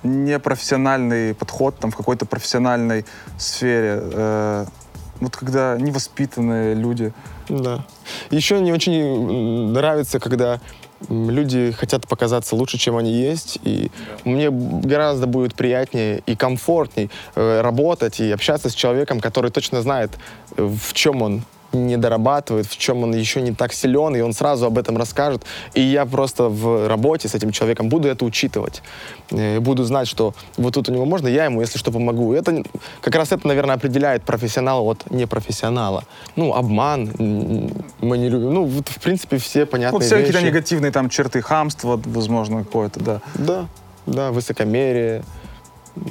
непрофессиональный 0.04 1.34
подход 1.34 1.78
там, 1.80 1.92
в 1.92 1.96
какой-то 1.96 2.26
профессиональной 2.26 3.06
сфере. 3.38 4.00
э, 4.02 4.66
вот 5.24 5.36
когда 5.36 5.78
невоспитанные 5.78 6.76
люди. 6.76 7.14
Да. 7.50 7.86
Еще 8.30 8.60
не 8.60 8.72
очень 8.72 9.72
нравится, 9.72 10.20
когда 10.20 10.60
люди 11.10 11.72
хотят 11.72 12.08
показаться 12.08 12.56
лучше, 12.56 12.78
чем 12.78 12.98
они 12.98 13.12
есть. 13.12 13.60
И 13.64 13.92
мне 14.24 14.50
гораздо 14.52 15.28
будет 15.28 15.56
приятнее 15.56 16.22
и 16.26 16.36
комфортней 16.36 17.10
э, 17.36 17.62
работать 17.62 18.20
и 18.20 18.32
общаться 18.32 18.70
с 18.70 18.74
человеком, 18.74 19.20
который 19.20 19.52
точно 19.52 19.82
знает, 19.82 20.12
э, 20.56 20.64
в 20.64 20.94
чем 20.94 21.22
он 21.22 21.44
не 21.74 21.98
дорабатывает, 21.98 22.68
в 22.68 22.78
чем 22.78 23.04
он 23.04 23.14
еще 23.16 23.42
не 23.42 23.52
так 23.52 23.74
силен, 23.74 24.16
и 24.16 24.22
он 24.22 24.34
сразу 24.34 24.66
об 24.66 24.78
этом 24.78 24.98
расскажет. 24.98 25.44
И 25.74 25.82
я 25.82 26.06
просто 26.06 26.50
в 26.50 26.88
работе 26.88 27.28
с 27.28 27.36
этим 27.36 27.52
человеком 27.52 27.90
буду 27.90 28.08
это 28.08 28.26
учитывать. 28.26 28.82
Э, 29.32 29.60
Буду 29.60 29.84
знать, 29.84 30.08
что 30.08 30.34
вот 30.58 30.74
тут 30.74 30.90
у 30.90 30.92
него 30.94 31.06
можно, 31.06 31.28
я 31.28 31.46
ему, 31.46 31.62
если 31.62 31.78
что, 31.80 31.92
помогу. 31.92 32.34
Это 32.34 32.64
как 33.02 33.16
раз 33.16 33.32
это, 33.32 33.48
наверное, 33.48 33.76
определяет 33.76 34.24
профессионала 34.24 34.82
от 34.82 35.10
непрофессионала. 35.10 36.04
Ну, 36.36 36.54
обман 36.54 37.12
мы 38.00 38.18
не 38.18 38.30
любим. 38.30 38.54
Ну, 38.54 38.66
вот, 38.66 38.90
в 38.90 39.00
принципе, 39.02 39.38
все 39.38 39.66
понятные 39.66 40.00
Вот 40.00 40.04
все 40.06 40.16
какие-то 40.18 40.40
вещи. 40.40 40.48
негативные 40.48 40.92
там 40.92 41.10
черты 41.10 41.42
хамства, 41.42 42.00
возможно, 42.06 42.64
какое-то, 42.64 43.00
да. 43.00 43.22
Да, 43.36 43.66
да, 44.06 44.32
высокомерие. 44.32 45.24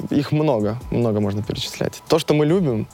Их 0.09 0.31
много, 0.31 0.79
много 0.91 1.19
можно 1.19 1.43
перечислять. 1.43 2.01
То, 2.07 2.17
что 2.19 2.33
мы 2.33 2.45
любим, 2.45 2.87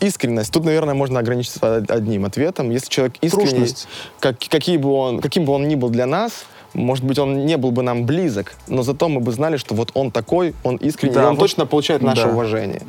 искренность. 0.00 0.52
Тут, 0.52 0.64
наверное, 0.64 0.94
можно 0.94 1.20
ограничиться 1.20 1.78
од- 1.78 1.90
одним 1.90 2.24
ответом. 2.24 2.70
Если 2.70 2.88
человек 2.88 3.14
искренний, 3.20 3.74
как, 4.20 4.36
какие 4.50 4.76
бы 4.76 4.90
он, 4.92 5.20
каким 5.20 5.44
бы 5.44 5.52
он 5.52 5.68
ни 5.68 5.74
был 5.74 5.90
для 5.90 6.06
нас, 6.06 6.44
может 6.74 7.04
быть, 7.04 7.18
он 7.18 7.46
не 7.46 7.56
был 7.56 7.70
бы 7.70 7.82
нам 7.82 8.04
близок, 8.04 8.54
но 8.68 8.82
зато 8.82 9.08
мы 9.08 9.20
бы 9.20 9.32
знали, 9.32 9.56
что 9.56 9.74
вот 9.74 9.90
он 9.94 10.10
такой, 10.10 10.54
он 10.64 10.76
искренний, 10.76 11.14
Да, 11.14 11.22
и 11.22 11.26
он 11.26 11.34
вот- 11.36 11.40
точно 11.40 11.64
получает 11.66 12.02
наше 12.02 12.24
да. 12.24 12.28
уважение. 12.30 12.82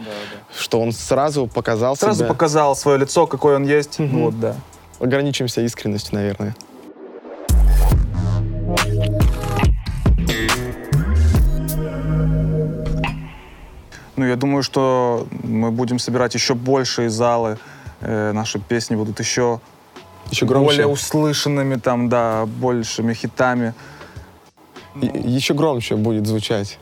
Что 0.58 0.82
он 0.82 0.91
сразу 0.91 1.47
показал 1.47 1.95
Сразу 1.95 2.19
себя. 2.19 2.28
показал 2.28 2.75
свое 2.75 2.97
лицо, 2.97 3.25
какой 3.28 3.56
он 3.56 3.63
есть. 3.65 3.99
Мгм. 3.99 4.23
Вот, 4.23 4.39
да. 4.39 4.56
Ограничимся 4.99 5.62
искренностью, 5.62 6.15
наверное. 6.15 6.56
Ну, 14.20 14.26
я 14.26 14.36
думаю, 14.36 14.64
что 14.64 15.28
мы 15.44 15.72
будем 15.72 15.98
собирать 15.98 16.34
еще 16.34 16.54
большие 16.54 17.10
залы. 17.10 17.58
э, 18.02 18.32
наши 18.34 18.60
песни 18.60 18.96
будут 18.98 19.20
еще 19.20 19.60
Еще 20.30 20.46
громче. 20.46 20.66
более 20.68 20.88
услышанными, 20.88 21.76
там, 21.76 22.10
да, 22.10 22.46
большими 22.46 23.14
хитами. 23.14 23.74
И- 25.02 25.38
еще 25.38 25.54
громче 25.54 25.96
будет 25.96 26.26
звучать 26.28 26.80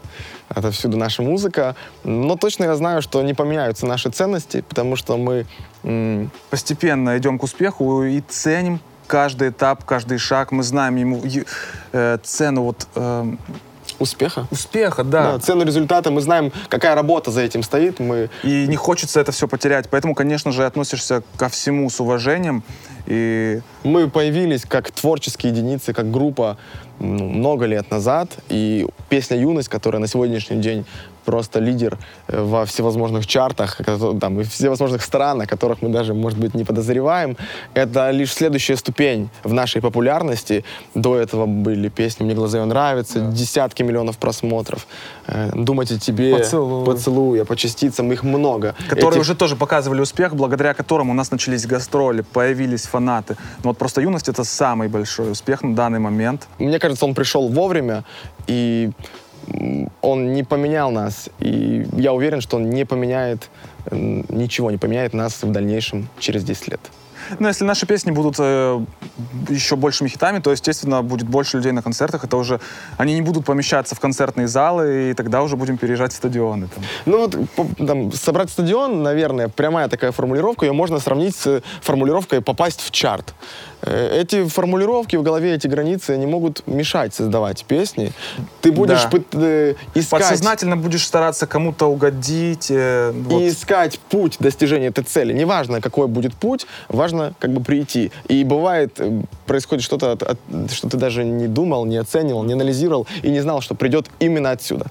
отовсюду 0.49 0.97
наша 0.97 1.21
музыка. 1.21 1.75
Но 2.03 2.35
точно 2.37 2.63
я 2.65 2.75
знаю, 2.75 3.01
что 3.03 3.21
не 3.21 3.33
поменяются 3.35 3.85
наши 3.85 4.09
ценности, 4.09 4.61
потому 4.67 4.95
что 4.95 5.17
мы 5.17 5.45
м, 5.83 6.31
Постепенно 6.49 7.15
идем 7.17 7.37
к 7.39 7.43
успеху 7.43 8.03
и 8.03 8.21
ценим 8.21 8.79
каждый 9.07 9.49
этап, 9.49 9.83
каждый 9.85 10.17
шаг. 10.17 10.51
Мы 10.51 10.63
знаем 10.63 10.95
ему 10.95 11.21
е- 11.23 11.45
э, 11.93 12.17
цену 12.23 12.63
вот 12.63 12.87
э, 12.95 13.25
успеха. 13.99 14.47
успеха, 14.51 15.03
да. 15.03 15.33
Да, 15.33 15.39
цену 15.39 15.63
результата, 15.63 16.11
мы 16.11 16.21
знаем, 16.21 16.51
какая 16.69 16.95
работа 16.95 17.31
за 17.31 17.41
этим 17.41 17.63
стоит. 17.63 17.99
Мы 17.99 18.29
И 18.43 18.65
не 18.67 18.75
хочется 18.75 19.19
это 19.19 19.31
все 19.31 19.47
потерять. 19.47 19.89
Поэтому, 19.89 20.15
конечно 20.15 20.51
же, 20.51 20.65
относишься 20.65 21.23
ко 21.37 21.49
всему 21.49 21.89
с 21.89 21.99
уважением. 21.99 22.63
И 23.05 23.61
Мы 23.83 24.09
появились 24.09 24.65
как 24.65 24.91
творческие 24.91 25.51
единицы, 25.51 25.93
как 25.93 26.11
группа 26.11 26.57
ну, 26.99 27.29
много 27.29 27.65
лет 27.65 27.89
назад. 27.91 28.29
И 28.49 28.85
песня 29.09 29.37
«Юность», 29.37 29.69
которая 29.69 30.01
на 30.01 30.07
сегодняшний 30.07 30.57
день 30.57 30.85
просто 31.27 31.59
лидер 31.59 31.97
э, 32.29 32.41
во 32.41 32.63
всевозможных 32.65 33.27
чартах, 33.27 33.81
там, 34.21 34.39
и 34.39 34.43
всевозможных 34.43 35.01
странах, 35.03 35.49
которых 35.49 35.81
мы 35.81 35.89
даже, 35.89 36.13
может 36.13 36.39
быть, 36.39 36.55
не 36.55 36.63
подозреваем, 36.63 37.35
это 37.73 38.11
лишь 38.11 38.31
следующая 38.31 38.77
ступень 38.77 39.29
в 39.43 39.51
нашей 39.51 39.81
популярности. 39.81 40.63
До 40.95 41.17
этого 41.17 41.45
были 41.45 41.89
песни 41.89 42.23
«Мне 42.23 42.33
глаза 42.33 42.59
ее 42.59 42.65
нравятся», 42.65 43.19
десятки 43.19 43.83
миллионов 43.83 44.17
просмотров. 44.17 44.87
Э, 45.27 45.51
«Думать 45.53 45.91
о 45.91 45.99
тебе», 45.99 46.37
«Поцелуй». 46.37 46.85
«Поцелуй», 46.85 47.45
по 47.45 47.55
частицам, 47.55 48.11
их 48.13 48.23
много. 48.23 48.73
которые 48.89 49.09
Этих- 49.09 49.21
уже 49.21 49.35
тоже 49.35 49.55
показывали 49.57 50.01
успех, 50.01 50.33
благодаря 50.33 50.73
которым 50.73 51.09
у 51.09 51.13
нас 51.13 51.31
начались 51.31 51.65
гастроли, 51.65 52.21
появились 52.21 52.83
фанаты. 52.83 53.35
Но 53.63 53.69
вот 53.71 53.77
просто 53.77 54.01
юность— 54.01 54.29
это 54.29 54.45
самый 54.45 54.87
большой 54.87 55.31
успех 55.31 55.61
на 55.63 55.75
данный 55.75 55.99
момент. 55.99 56.47
Мне 56.57 56.79
кажется, 56.79 57.05
он 57.05 57.13
пришел 57.13 57.49
вовремя, 57.49 58.03
и 58.47 58.91
он 60.01 60.33
не 60.33 60.43
поменял 60.43 60.91
нас. 60.91 61.29
И 61.39 61.85
я 61.93 62.13
уверен, 62.13 62.41
что 62.41 62.57
он 62.57 62.69
не 62.69 62.85
поменяет, 62.85 63.49
ничего 63.91 64.71
не 64.71 64.77
поменяет 64.77 65.13
нас 65.13 65.43
в 65.43 65.51
дальнейшем 65.51 66.07
через 66.19 66.43
10 66.43 66.67
лет. 66.69 66.81
Но 67.39 67.47
если 67.47 67.65
наши 67.65 67.85
песни 67.85 68.11
будут 68.11 68.35
э, 68.39 68.79
еще 69.49 69.75
большими 69.75 70.07
хитами, 70.07 70.39
то, 70.39 70.51
естественно, 70.51 71.01
будет 71.01 71.27
больше 71.27 71.57
людей 71.57 71.71
на 71.71 71.81
концертах. 71.81 72.23
Это 72.23 72.37
уже 72.37 72.59
они 72.97 73.13
не 73.13 73.21
будут 73.21 73.45
помещаться 73.45 73.95
в 73.95 73.99
концертные 73.99 74.47
залы, 74.47 75.11
и 75.11 75.13
тогда 75.13 75.41
уже 75.41 75.55
будем 75.55 75.77
переезжать 75.77 76.13
в 76.13 76.15
стадионы. 76.15 76.67
там. 76.67 76.83
Ну 77.05 77.17
вот 77.19 77.35
там, 77.87 78.11
собрать 78.11 78.49
стадион, 78.49 79.03
наверное, 79.03 79.49
прямая 79.49 79.87
такая 79.89 80.11
формулировка, 80.11 80.65
ее 80.65 80.73
можно 80.73 80.99
сравнить 80.99 81.35
с 81.35 81.61
формулировкой 81.81 82.41
«попасть 82.41 82.81
в 82.81 82.91
чарт». 82.91 83.33
Э, 83.81 84.21
Эти 84.21 84.45
формулировки 84.47 85.15
в 85.17 85.23
голове, 85.23 85.53
эти 85.53 85.67
границы, 85.67 86.11
они 86.11 86.25
могут 86.25 86.65
мешать 86.67 87.13
создавать 87.13 87.63
песни. 87.65 88.11
Ты 88.61 88.71
будешь 88.71 89.03
Да. 89.03 89.09
пыт- 89.09 89.27
э, 89.33 89.75
искать... 89.93 90.21
Подсознательно 90.21 90.75
будешь 90.77 91.05
стараться 91.05 91.45
кому-то 91.47 91.85
угодить. 91.85 92.67
э, 92.71 93.11
вот. 93.13 93.41
и 93.41 93.49
искать 93.49 93.99
путь 94.09 94.37
достижения 94.39 94.87
этой 94.87 95.03
цели. 95.03 95.31
Неважно, 95.33 95.79
какой 95.81 96.07
будет 96.07 96.33
путь, 96.33 96.65
важно 96.89 97.33
как 97.39 97.51
бы 97.51 97.61
прийти. 97.63 98.11
И 98.27 98.43
бывает, 98.43 98.99
э, 98.99 99.21
происходит 99.45 99.83
что-то, 99.83 100.13
от- 100.13 100.23
от- 100.23 100.71
что 100.71 100.89
ты 100.89 100.97
даже 100.97 101.23
не 101.23 101.47
думал, 101.47 101.85
не 101.85 101.97
оценивал, 101.97 102.43
не 102.43 102.53
анализировал 102.53 103.05
и 103.21 103.29
не 103.29 103.41
знал, 103.41 103.61
что 103.61 103.75
придет 103.75 104.07
именно 104.19 104.51
отсюда. 104.51 104.87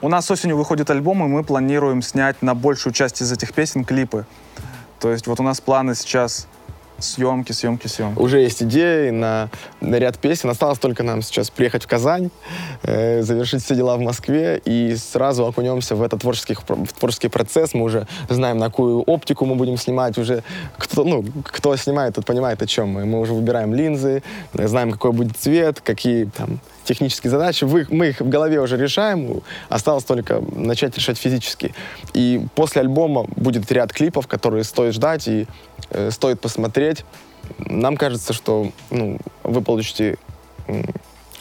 У 0.00 0.08
нас 0.08 0.28
осенью 0.30 0.56
выходит 0.56 0.90
альбом, 0.90 1.24
и 1.24 1.28
мы 1.28 1.44
планируем 1.44 2.02
снять 2.02 2.42
на 2.42 2.54
большую 2.54 2.92
часть 2.92 3.22
из 3.22 3.30
этих 3.30 3.52
песен 3.54 3.84
клипы. 3.84 4.26
То 4.98 5.10
есть 5.12 5.26
вот 5.28 5.38
у 5.40 5.42
нас 5.44 5.60
планы 5.60 5.94
сейчас 5.94 6.46
съемки, 7.02 7.52
съемки, 7.52 7.86
съемки. 7.88 8.18
Уже 8.18 8.40
есть 8.40 8.62
идеи 8.62 9.10
на, 9.10 9.48
на 9.80 9.96
ряд 9.98 10.18
песен. 10.18 10.50
Осталось 10.50 10.78
только 10.78 11.02
нам 11.02 11.22
сейчас 11.22 11.50
приехать 11.50 11.84
в 11.84 11.86
Казань, 11.86 12.30
э, 12.82 13.22
завершить 13.22 13.64
все 13.64 13.74
дела 13.74 13.96
в 13.96 14.00
Москве 14.00 14.60
и 14.64 14.94
сразу 14.96 15.44
окунемся 15.46 15.94
в 15.94 16.02
этот 16.02 16.20
творческий, 16.20 16.54
в 16.54 16.92
творческий 16.92 17.28
процесс. 17.28 17.74
Мы 17.74 17.84
уже 17.84 18.06
знаем, 18.28 18.58
на 18.58 18.66
какую 18.66 19.02
оптику 19.02 19.44
мы 19.46 19.54
будем 19.54 19.76
снимать. 19.76 20.18
Уже 20.18 20.42
кто, 20.78 21.04
ну, 21.04 21.24
кто 21.44 21.76
снимает, 21.76 22.14
тот 22.14 22.24
понимает, 22.26 22.62
о 22.62 22.66
чем 22.66 22.88
мы. 22.88 23.04
Мы 23.04 23.20
уже 23.20 23.32
выбираем 23.32 23.74
линзы, 23.74 24.22
знаем, 24.54 24.92
какой 24.92 25.12
будет 25.12 25.36
цвет, 25.36 25.80
какие 25.80 26.24
там 26.24 26.60
технические 26.84 27.30
задачи, 27.30 27.64
вы, 27.64 27.86
мы 27.90 28.08
их 28.08 28.20
в 28.20 28.28
голове 28.28 28.60
уже 28.60 28.76
решаем, 28.76 29.42
осталось 29.68 30.04
только 30.04 30.42
начать 30.54 30.96
решать 30.96 31.18
физически. 31.18 31.74
И 32.14 32.46
после 32.54 32.80
альбома 32.82 33.24
будет 33.36 33.70
ряд 33.72 33.92
клипов, 33.92 34.26
которые 34.26 34.64
стоит 34.64 34.94
ждать 34.94 35.28
и 35.28 35.46
э, 35.90 36.10
стоит 36.10 36.40
посмотреть. 36.40 37.04
Нам 37.58 37.96
кажется, 37.96 38.32
что 38.32 38.70
ну, 38.90 39.18
вы 39.42 39.62
получите 39.62 40.16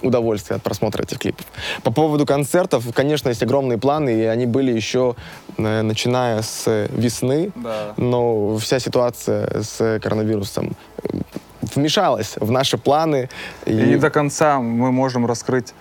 удовольствие 0.01 0.57
от 0.57 0.63
просмотра 0.63 1.03
этих 1.03 1.19
клипов. 1.19 1.45
По 1.83 1.91
поводу 1.91 2.25
концертов, 2.25 2.85
конечно, 2.93 3.29
есть 3.29 3.43
огромные 3.43 3.77
планы, 3.77 4.09
и 4.21 4.23
они 4.23 4.45
были 4.45 4.71
еще 4.71 5.15
э, 5.57 5.81
начиная 5.81 6.41
с 6.41 6.87
весны, 6.91 7.51
Да. 7.55 7.93
но 7.97 8.57
вся 8.57 8.79
ситуация 8.79 9.61
с 9.61 9.99
коронавирусом 10.01 10.75
вмешалась 11.75 12.35
в 12.37 12.51
наши 12.51 12.77
планы. 12.77 13.29
И 13.65 13.73
не 13.73 13.95
до 13.97 14.09
конца 14.09 14.59
мы 14.59 14.91
можем 14.91 15.25
раскрыть 15.25 15.73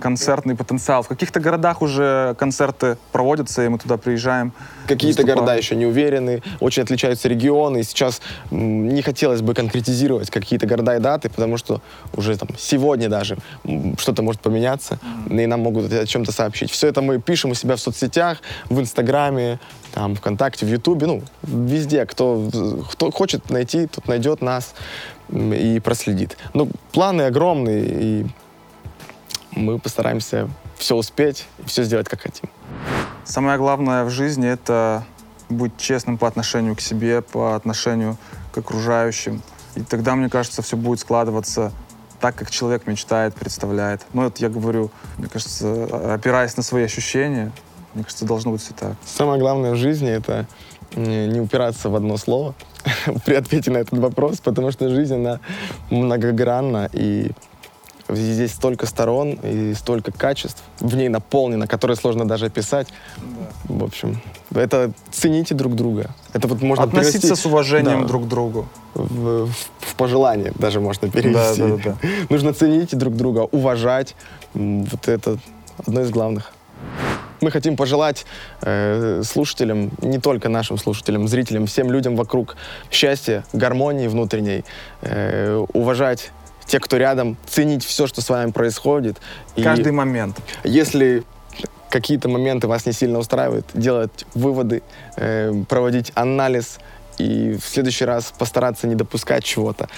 концертный 0.00 0.56
потенциал. 0.56 1.02
В 1.02 1.08
каких-то 1.08 1.40
городах 1.40 1.82
уже 1.82 2.34
концерты 2.38 2.96
проводятся, 3.12 3.64
и 3.64 3.68
мы 3.68 3.78
туда 3.78 3.96
приезжаем. 3.96 4.52
Какие-то 4.86 5.22
выступаем. 5.22 5.38
города 5.38 5.56
еще 5.56 5.76
не 5.76 5.86
уверены, 5.86 6.42
очень 6.60 6.82
отличаются 6.82 7.28
регионы. 7.28 7.78
И 7.78 7.82
сейчас 7.84 8.20
не 8.50 9.02
хотелось 9.02 9.40
бы 9.40 9.54
конкретизировать 9.54 10.30
какие-то 10.30 10.66
города 10.66 10.96
и 10.96 11.00
даты, 11.00 11.30
потому 11.30 11.56
что 11.56 11.80
уже 12.14 12.36
там 12.36 12.48
сегодня 12.58 13.08
даже 13.08 13.38
что-то 13.98 14.22
может 14.22 14.40
поменяться, 14.40 14.98
и 15.30 15.46
нам 15.46 15.60
могут 15.60 15.92
о 15.92 16.06
чем-то 16.06 16.32
сообщить. 16.32 16.70
Все 16.70 16.88
это 16.88 17.00
мы 17.00 17.20
пишем 17.20 17.52
у 17.52 17.54
себя 17.54 17.76
в 17.76 17.80
соцсетях, 17.80 18.38
в 18.68 18.80
Инстаграме, 18.80 19.58
там, 19.94 20.16
ВКонтакте, 20.16 20.66
в 20.66 20.68
Ютубе, 20.68 21.06
ну, 21.06 21.22
везде. 21.42 22.04
Кто, 22.04 22.50
кто 22.90 23.10
хочет 23.12 23.48
найти, 23.50 23.86
тот 23.86 24.08
найдет 24.08 24.42
нас 24.42 24.74
и 25.30 25.80
проследит. 25.80 26.36
Ну, 26.52 26.70
планы 26.92 27.22
огромные, 27.22 27.84
и 27.86 28.26
мы 29.52 29.78
постараемся 29.78 30.48
все 30.76 30.96
успеть, 30.96 31.46
все 31.64 31.84
сделать, 31.84 32.08
как 32.08 32.22
хотим. 32.22 32.48
Самое 33.24 33.58
главное 33.58 34.04
в 34.04 34.10
жизни— 34.10 34.48
это 34.50 35.04
быть 35.48 35.76
честным 35.78 36.18
по 36.18 36.26
отношению 36.26 36.76
к 36.76 36.80
себе, 36.80 37.22
по 37.22 37.54
отношению 37.54 38.16
к 38.52 38.58
окружающим. 38.58 39.42
И 39.74 39.82
тогда, 39.82 40.14
мне 40.14 40.28
кажется, 40.28 40.62
все 40.62 40.76
будет 40.76 41.00
складываться 41.00 41.72
так, 42.20 42.34
как 42.36 42.50
человек 42.50 42.86
мечтает, 42.86 43.34
представляет. 43.34 44.02
Ну, 44.12 44.26
это 44.26 44.42
я 44.42 44.48
говорю, 44.48 44.90
мне 45.18 45.28
кажется, 45.28 46.14
опираясь 46.14 46.56
на 46.56 46.62
свои 46.62 46.84
ощущения, 46.84 47.52
мне 47.94 48.04
кажется, 48.04 48.24
должно 48.24 48.52
быть 48.52 48.62
все 48.62 48.74
так. 48.74 48.94
Самое 49.04 49.38
главное 49.38 49.72
в 49.72 49.76
жизни 49.76 50.10
это 50.10 50.46
не 50.94 51.26
не 51.28 51.40
упираться 51.40 51.88
в 51.88 51.96
одно 51.96 52.16
слово 52.16 52.54
при 53.24 53.34
ответе 53.34 53.70
на 53.70 53.78
этот 53.78 53.98
вопрос, 53.98 54.40
потому 54.40 54.70
что 54.70 54.88
жизнь, 54.88 55.14
она 55.14 55.40
многогранна, 55.90 56.88
и 56.92 57.30
здесь 58.08 58.52
столько 58.52 58.86
сторон 58.86 59.38
и 59.42 59.72
столько 59.74 60.12
качеств 60.12 60.62
в 60.80 60.94
ней 60.94 61.08
наполнено, 61.08 61.66
которые 61.66 61.96
сложно 61.96 62.26
даже 62.28 62.46
описать. 62.46 62.88
В 63.64 63.82
общем, 63.82 64.20
это 64.54 64.92
цените 65.10 65.54
друг 65.54 65.74
друга. 65.74 66.10
Это 66.34 66.46
вот 66.46 66.60
можно 66.60 66.84
Относиться 66.84 67.20
перевести 67.20 67.42
с 67.42 67.46
уважением 67.46 68.02
да, 68.02 68.06
друг 68.06 68.24
к 68.24 68.28
другу. 68.28 68.68
в, 68.94 69.46
в- 69.46 69.52
в 69.80 69.94
пожелание 69.96 70.52
даже 70.56 70.80
можно 70.80 71.08
перевести. 71.08 71.62
Да, 71.62 71.68
да, 71.68 71.96
да. 72.02 72.08
Нужно 72.28 72.52
ценить 72.52 72.96
друг 72.96 73.16
друга, 73.16 73.48
уважать. 73.52 74.14
Вот 74.52 75.08
это 75.08 75.38
одно 75.86 76.02
из 76.02 76.10
главных. 76.10 76.52
Мы 77.44 77.50
хотим 77.50 77.76
пожелать 77.76 78.24
э, 78.62 79.22
слушателям, 79.22 79.90
не 80.00 80.18
только 80.18 80.48
нашим 80.48 80.78
слушателям, 80.78 81.28
зрителям, 81.28 81.66
всем 81.66 81.92
людям 81.92 82.16
вокруг 82.16 82.56
счастья, 82.90 83.44
гармонии 83.52 84.08
внутренней, 84.08 84.64
э, 85.02 85.62
уважать 85.74 86.30
тех, 86.64 86.80
кто 86.80 86.96
рядом, 86.96 87.36
ценить 87.46 87.84
все, 87.84 88.06
что 88.06 88.22
с 88.22 88.30
вами 88.30 88.50
происходит. 88.50 89.18
И 89.56 89.62
Каждый 89.62 89.92
момент. 89.92 90.38
если 90.64 91.22
какие-то 91.90 92.30
моменты 92.30 92.66
вас 92.66 92.86
не 92.86 92.92
сильно 92.92 93.18
устраивают, 93.18 93.66
делать 93.74 94.24
выводы, 94.34 94.82
э, 95.16 95.52
проводить 95.68 96.12
анализ 96.14 96.78
и 97.18 97.58
в 97.62 97.68
следующий 97.68 98.06
раз 98.06 98.32
постараться 98.38 98.86
не 98.86 98.94
допускать 98.94 99.44
чего-то. 99.44 99.90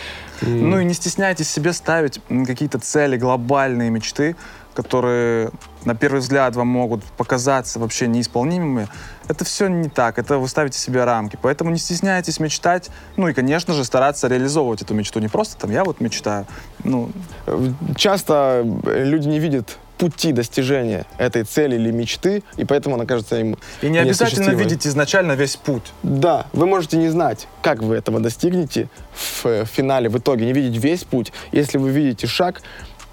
Ну 0.43 0.81
и 0.81 0.85
не 0.85 0.95
стесняйтесь 0.95 1.49
себе 1.49 1.73
ставить 1.73 2.21
какие-то 2.45 2.81
цели, 2.81 3.17
глобальные 3.17 3.91
мечты, 3.91 4.35
которые 4.75 5.51
на 5.87 5.95
первый 5.95 6.21
взгляд 6.21 6.55
вам 6.55 6.69
могут 6.69 7.03
показаться 7.05 7.79
вообще 7.79 8.07
неисполнимыми. 8.07 8.89
Это 9.29 9.45
все 9.45 9.69
не 9.69 9.89
так, 9.89 10.19
это 10.19 10.39
вы 10.39 10.47
ставите 10.47 10.79
себе 10.79 11.05
рамки. 11.05 11.39
Поэтому 11.41 11.71
не 11.71 11.79
стесняйтесь 11.79 12.39
мечтать, 12.39 12.91
ну 13.17 13.29
и, 13.29 13.33
конечно 13.33 13.73
же, 13.73 13.85
стараться 13.85 14.29
реализовывать 14.29 14.83
эту 14.83 14.95
мечту. 14.95 15.19
Не 15.21 15.29
просто 15.29 15.57
там, 15.57 15.71
я 15.71 15.83
вот 15.83 16.01
мечтаю. 16.01 16.47
Ну, 16.85 17.11
Э, 17.47 17.73
Часто 17.97 18.65
э, 18.85 19.05
люди 19.05 19.29
не 19.29 19.39
видят 19.39 19.79
пути 19.99 20.33
достижения 20.33 21.07
этой 21.17 21.45
цели 21.45 21.77
или 21.77 21.91
мечты, 21.91 22.43
и 22.59 22.67
поэтому 22.67 22.97
она 22.97 23.07
кажется 23.07 23.41
им 23.41 23.57
и 23.81 23.89
не 23.89 23.99
обязательно 23.99 24.51
видеть 24.51 24.87
изначально 24.87 25.33
весь 25.33 25.57
путь. 25.57 25.85
Да, 26.03 26.47
вы 26.53 26.67
можете 26.67 26.99
не 26.99 27.09
знать, 27.09 27.49
как 27.63 27.83
вы 27.83 27.97
этого 27.97 28.21
достигнете 28.21 28.89
в 29.15 29.47
э, 29.47 29.65
финале, 29.65 30.09
в 30.09 30.19
итоге, 30.19 30.45
не 30.45 30.53
видеть 30.53 30.83
весь 30.83 31.05
путь. 31.05 31.33
Если 31.53 31.79
вы 31.79 31.91
видите 31.91 32.27
шаг, 32.27 32.63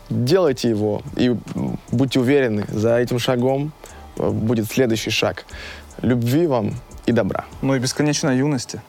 делайте 0.10 0.70
его 0.70 1.02
и 1.16 1.36
будьте 1.92 2.20
уверены, 2.20 2.66
за 2.70 2.98
этим 2.98 3.20
шагом 3.20 3.72
э, 4.18 4.30
будет 4.30 4.68
следующий 4.68 5.12
шаг. 5.12 5.46
Любви 6.02 6.48
вам 6.48 6.74
и 7.06 7.12
добра. 7.12 7.46
Ну 7.62 7.76
и 7.76 7.80
бесконечной 7.80 8.38
юности. 8.38 8.82